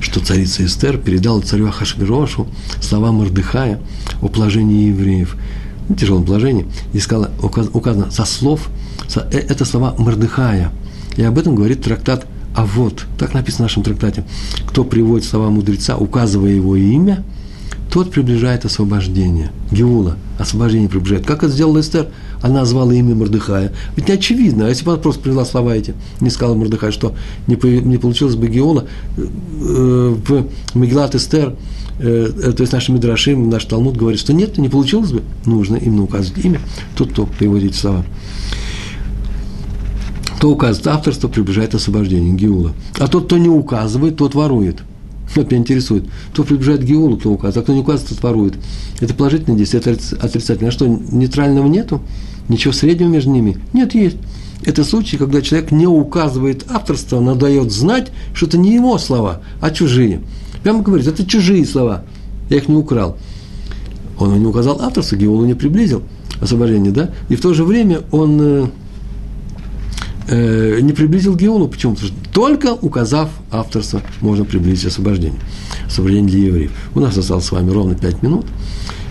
[0.00, 2.46] что царица Эстер передала царю Ахашвирошу
[2.80, 3.80] слова Мордыхая
[4.22, 5.36] о положении евреев–
[5.94, 8.68] тяжелом положении, и сказала, указано со слов,
[9.08, 10.72] со, э, это слова Мордыхая.
[11.16, 12.26] И об этом говорит трактат
[12.56, 14.24] а вот, так написано в нашем трактате,
[14.66, 17.22] кто приводит слова мудреца, указывая его имя,
[17.92, 19.52] тот приближает освобождение.
[19.70, 21.26] Геула, освобождение приближает.
[21.26, 22.08] Как это сделала Эстер?
[22.40, 23.72] Она назвала имя Мордыхая.
[23.94, 27.14] Ведь не очевидно, а если бы она просто привела слова эти, не сказала Мордыхай, что
[27.46, 28.86] не, не получилось бы Геула,
[29.18, 29.22] э,
[30.26, 31.56] в Меглат Эстер
[31.98, 35.76] Э, э, то есть наши Мидрашим, наш Талмуд говорит, что нет, не получилось бы, нужно
[35.76, 36.60] именно указывать имя,
[36.94, 38.04] тот, кто приводит слова.
[40.36, 42.72] Кто указывает авторство, приближает освобождение, Геула.
[42.98, 44.82] А тот, кто не указывает, тот ворует.
[45.34, 46.04] Вот меня интересует.
[46.32, 48.54] Кто приближает Геулу, кто указывает, а кто не указывает, тот ворует.
[49.00, 50.68] Это положительное действие, это отрицательное.
[50.68, 52.02] А что, нейтрального нету?
[52.48, 53.58] Ничего среднего между ними?
[53.72, 54.18] Нет, есть.
[54.64, 59.40] это случай, когда человек не указывает авторство, но дает знать, что это не его слова,
[59.60, 60.20] а чужие.
[60.62, 62.04] Прямо говорит, это чужие слова,
[62.48, 63.16] я их не украл.
[64.18, 66.02] Он не указал авторство, Геолу не приблизил
[66.40, 67.10] освобождение, да?
[67.28, 68.66] И в то же время он э,
[70.28, 71.68] э, не приблизил Геолу.
[71.68, 71.94] Почему?
[71.94, 75.40] Потому что только указав авторство, можно приблизить освобождение.
[75.86, 76.72] Освобождение для евреев.
[76.94, 78.46] У нас осталось с вами ровно пять минут,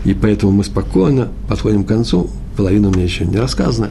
[0.04, 2.30] и поэтому мы спокойно подходим к концу.
[2.58, 3.90] Половина у меня еще не рассказана.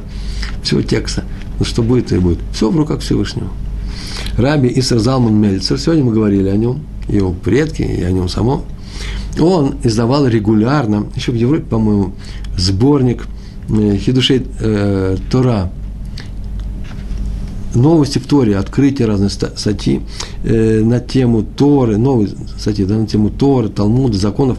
[0.63, 1.25] Всего текста.
[1.59, 2.39] Ну, что будет, то и будет.
[2.53, 3.49] Все в руках Всевышнего.
[4.37, 8.63] Раби Исар Залман Мельцер, сегодня мы говорили о нем, его предке и о нем самом.
[9.41, 12.13] Он издавал регулярно, еще в Европе, по-моему,
[12.57, 13.27] сборник
[13.69, 15.71] э, Хидушей э, Тора,
[17.75, 20.03] новости в Торе, открытие разных статей
[20.45, 24.59] э, на тему Торы, новые статьи да, на тему Торы, Талмуда, законов,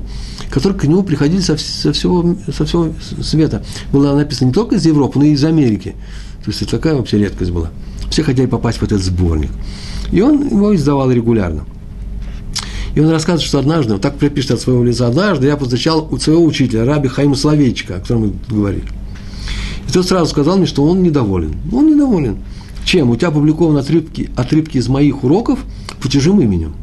[0.50, 2.90] которые к нему приходили со, со, всего, со всего
[3.22, 3.64] света.
[3.92, 5.96] Было написано не только из Европы, но и из Америки.
[6.44, 7.72] То есть это такая вообще редкость была.
[8.10, 9.52] Все хотели попасть в этот сборник.
[10.12, 11.66] И он его издавал регулярно.
[12.96, 16.18] И он рассказывает, что однажды, вот так припишет от своего лица, однажды я повстречал у
[16.18, 18.88] своего учителя, раби Хаима Словечка, о котором мы говорили.
[19.88, 21.56] И тот сразу сказал мне, что он недоволен.
[21.74, 22.38] Он недоволен.
[22.86, 23.10] Чем?
[23.10, 25.60] У тебя опубликованы отрывки, отрывки из моих уроков
[26.02, 26.74] по чужим именем.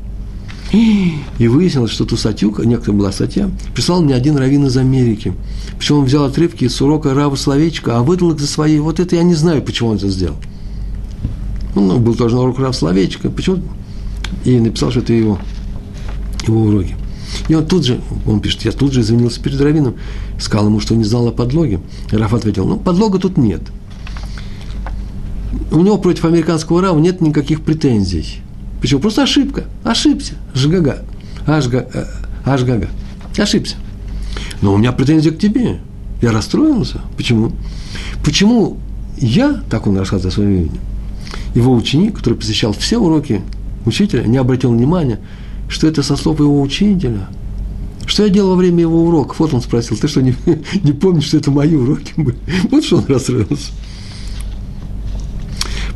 [0.72, 5.34] И выяснилось, что ту статью, некоторая была статья, прислал мне один раввин из Америки.
[5.78, 8.78] Причем он взял отрывки из урока Рава Словечка, а выдал их за свои.
[8.78, 10.36] Вот это я не знаю, почему он это сделал.
[11.74, 13.30] Ну, был тоже на урок Рава Словечка.
[13.30, 13.58] Почему?
[14.44, 15.38] И написал, что это его,
[16.46, 16.96] его уроки.
[17.48, 19.94] И он тут же, он пишет, я тут же извинился перед раввином,
[20.38, 21.80] сказал ему, что не знал о подлоге.
[22.10, 23.62] Раф ответил, ну, подлога тут нет–
[25.72, 28.40] у него против американского РАВ нет никаких претензий.
[28.80, 29.00] Почему?
[29.00, 29.64] Просто ошибка.
[29.84, 30.34] Ошибся.
[30.54, 31.02] Жгага.
[31.46, 32.04] Ашга, э,
[32.44, 32.88] ашгага.
[33.38, 33.76] Ошибся.
[34.60, 35.80] Но у меня претензии к тебе.
[36.20, 37.00] Я расстроился.
[37.16, 37.52] Почему?
[38.24, 38.78] Почему
[39.16, 40.80] я, так он рассказывает о своем имени,
[41.54, 43.42] его ученик, который посещал все уроки
[43.86, 45.20] учителя, не обратил внимания,
[45.72, 47.28] что это со слов его учителя.
[48.04, 49.38] Что я делал во время его уроков?
[49.40, 50.34] Вот он спросил, ты что, не,
[50.82, 52.36] не помнишь, что это мои уроки были?
[52.70, 53.72] Вот что он расстроился.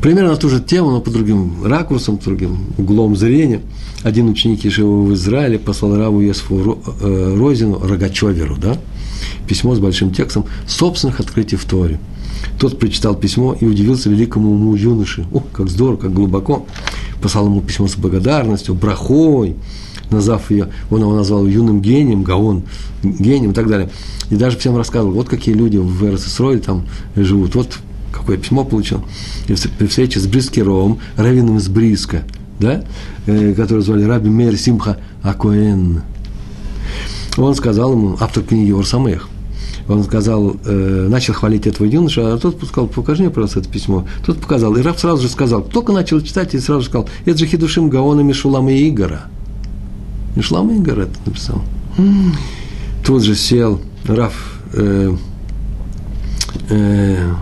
[0.01, 3.61] Примерно на ту же тему, но по другим ракурсам, по другим углом зрения.
[4.03, 8.79] Один ученик Ешева в Израиле послал Раву Есфу э, Розину, Рогачеверу, да,
[9.47, 11.99] письмо с большим текстом собственных открытий в Торе.
[12.59, 15.27] Тот прочитал письмо и удивился великому уму юноши.
[15.33, 16.67] О, как здорово, как глубоко.
[17.21, 19.57] Послал ему письмо с благодарностью, брахой,
[20.11, 22.63] назвав ее, он его назвал юным гением, Гаон,
[23.03, 23.91] гением и так далее.
[24.31, 27.79] И даже всем рассказывал, вот какие люди в РССРО там живут, вот
[28.13, 29.05] какое письмо получил,
[29.49, 32.25] и при встрече с Брискеровым, раввином из Бриска,
[32.59, 32.85] да,
[33.27, 36.03] э, который звали Раби Мейр Симха Акоэн.
[37.37, 39.29] Он сказал ему, автор книги Орсамех,
[39.89, 44.07] он сказал, э, начал хвалить этого юноша, а тот сказал, покажи мне, просто это письмо.
[44.25, 47.39] Тот показал, и Раф сразу же сказал, только начал читать, и сразу же сказал, это
[47.39, 49.23] же Хидушим Гаона Мишулама и Игора.
[50.35, 51.63] Мишулама и Игора это написал.
[53.05, 55.15] Тут же сел Раф, э,
[56.71, 57.35] э,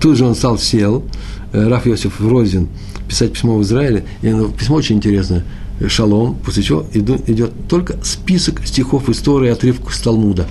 [0.00, 1.04] Тут же он стал, сел,
[1.52, 2.68] э, Раф Йосиф Розин,
[3.08, 5.44] писать письмо в Израиле, и письмо очень интересное,
[5.88, 10.46] шалом, после чего идет только список стихов истории, отрывку с Талмуда.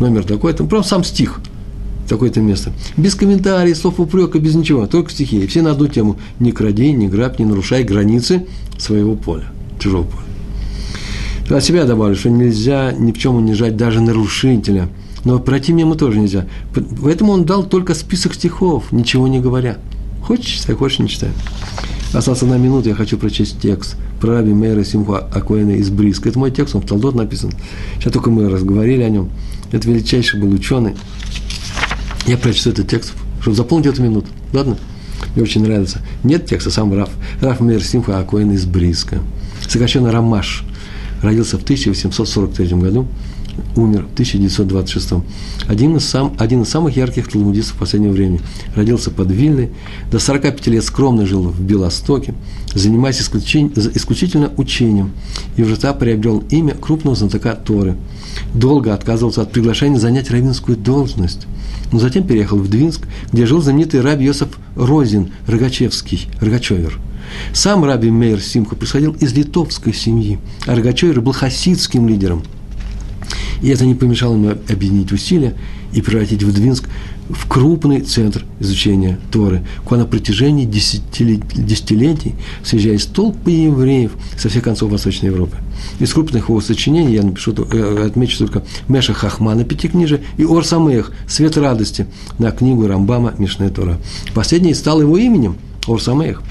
[0.00, 1.40] Номер такой, там просто сам стих,
[2.08, 2.72] такое-то место.
[2.96, 5.40] Без комментариев, слов упрека, без ничего, только стихи.
[5.40, 6.16] И все на одну тему.
[6.40, 8.46] Не кради, не грабь, не нарушай границы
[8.78, 9.44] своего поля,
[9.78, 11.56] чужого поля.
[11.56, 14.88] От себя добавлю, что нельзя ни в чем унижать даже нарушителя–
[15.24, 16.46] но пройти мимо тоже нельзя.
[17.02, 19.78] Поэтому он дал только список стихов, ничего не говоря.
[20.22, 21.30] Хочешь читай, хочешь не читай.
[22.12, 26.28] Осталась одна минута, я хочу прочесть текст про Раби Мейра Симху Акуэна из Бриска.
[26.28, 27.52] Это мой текст, он в Талдот написан.
[27.98, 29.30] Сейчас только мы разговорили о нем.
[29.72, 30.96] Это величайший был ученый.
[32.26, 34.28] Я прочту этот текст, чтобы заполнить эту минуту.
[34.52, 34.76] Ладно?
[35.34, 36.00] Мне очень нравится.
[36.24, 37.10] Нет текста, сам Раф.
[37.40, 39.20] Раф Мейр Симха Акуэн из Бриска.
[39.68, 40.64] Сокращенно Рамаш.
[41.22, 43.06] Родился в 1843 году
[43.76, 45.12] умер в 1926
[45.68, 48.40] один из, сам, один из самых ярких талмудистов последнего времени.
[48.74, 49.70] Родился под Вильной,
[50.10, 52.34] до 45 лет скромно жил в Белостоке,
[52.74, 55.12] занимаясь исключительно учением,
[55.56, 57.96] и уже там приобрел имя крупного знатока Торы.
[58.54, 61.46] Долго отказывался от приглашения занять равинскую должность,
[61.92, 66.98] но затем переехал в Двинск, где жил знаменитый раб Йосиф Розин, Рогачевский, Рогачевер–
[67.52, 72.42] сам раби Мейер Симха происходил из литовской семьи, а Рогачевер был хасидским лидером–
[73.62, 75.54] И это не помешало ему объединить усилия
[75.92, 76.88] и превратить Вдвинск
[77.28, 82.34] в крупный центр изучения Торы, куда на протяжении десятилетий
[82.64, 85.56] съезжались толпы евреев со всех концов Восточной Европы.
[86.00, 91.12] Из крупных его сочинений я напишу, э, отмечу только Меша Хахмана Пятикнижия и Ор Самех
[91.28, 92.06] Свет радости
[92.38, 93.98] на книгу Рамбама Мишная Тора.
[94.34, 95.56] Последний стал его именем
[95.86, 96.42] Ор Самех.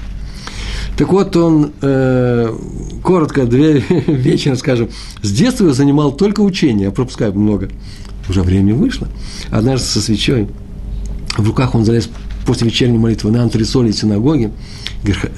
[1.00, 2.54] Так вот, он, э,
[3.02, 4.90] коротко, две вечера, скажем,
[5.22, 7.70] с детства занимал только учение, я пропускаю много.
[8.28, 9.08] Уже время вышло.
[9.50, 10.48] Однажды со свечой
[11.38, 12.10] в руках он залез
[12.50, 14.50] после вечерней молитвы на антресоли синагоги,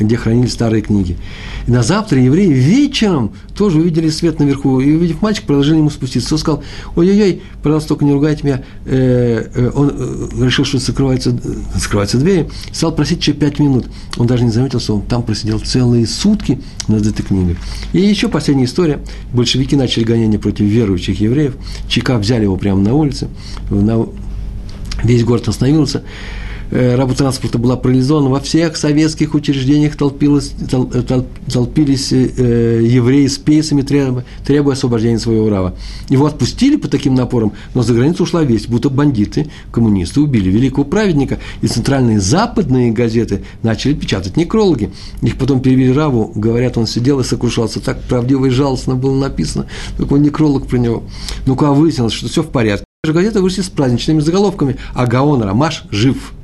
[0.01, 1.19] где хранили старые книги.
[1.67, 4.81] И на завтра евреи вечером тоже увидели свет наверху.
[4.81, 6.35] И, увидев мальчика, предложили ему спуститься.
[6.35, 6.63] Он сказал,
[6.97, 8.63] ой-ой-ой, пожалуйста, только не ругайте меня.
[8.87, 11.39] Э, э, он э, решил, что закрываются,
[11.75, 12.49] закрываются двери.
[12.73, 13.91] Стал просить еще пять минут.
[14.17, 17.59] Он даже не заметил, что он там просидел целые сутки над этой книгой.
[17.93, 19.01] И еще последняя история.
[19.35, 21.57] Большевики начали гонение против верующих евреев.
[21.89, 23.29] ЧК взяли его прямо на улице.
[23.69, 24.07] На,
[25.05, 26.05] весь город остановился.
[26.73, 32.81] Э, работа транспорта была парализована, во всех советских учреждениях толпилось, тол, э, тол, толпились э,
[32.83, 35.75] евреи с пейсами, требуя, требуя освобождения своего рава.
[36.09, 40.85] Его отпустили по таким напорам, но за границу ушла весть, будто бандиты, коммунисты убили великого
[40.85, 44.93] праведника, и центральные западные газеты начали печатать некрологи.
[45.21, 49.67] Их потом перевели Раву, говорят, он сидел и сокрушался, так правдиво и жалостно было написано,
[49.99, 51.03] такой некролог про него.
[51.45, 52.87] Ну-ка, выяснилось, что все в порядке.
[53.05, 56.33] Газеты вышли с праздничными заголовками, а Гаон Рамаш жив–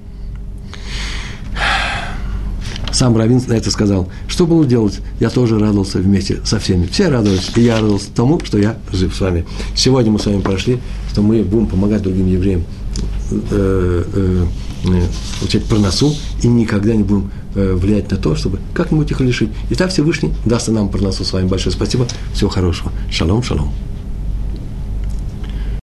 [2.92, 4.08] сам Равин на это сказал.
[4.26, 5.00] Что было делать?
[5.20, 6.86] Я тоже радовался вместе со всеми.
[6.86, 9.44] Все радовались, и я радовался тому, что я жив с вами.
[9.74, 10.78] Сегодня мы с вами прошли,
[11.10, 12.64] что мы будем помогать другим евреям
[13.30, 14.46] э, э,
[14.84, 15.02] э
[15.40, 19.50] получать проносу и никогда не будем э, влиять на то, чтобы как-нибудь их лишить.
[19.70, 21.48] И так Всевышний даст нам проносу с вами.
[21.48, 22.06] Большое спасибо.
[22.32, 22.92] Всего хорошего.
[23.10, 23.72] Шалом, шалом.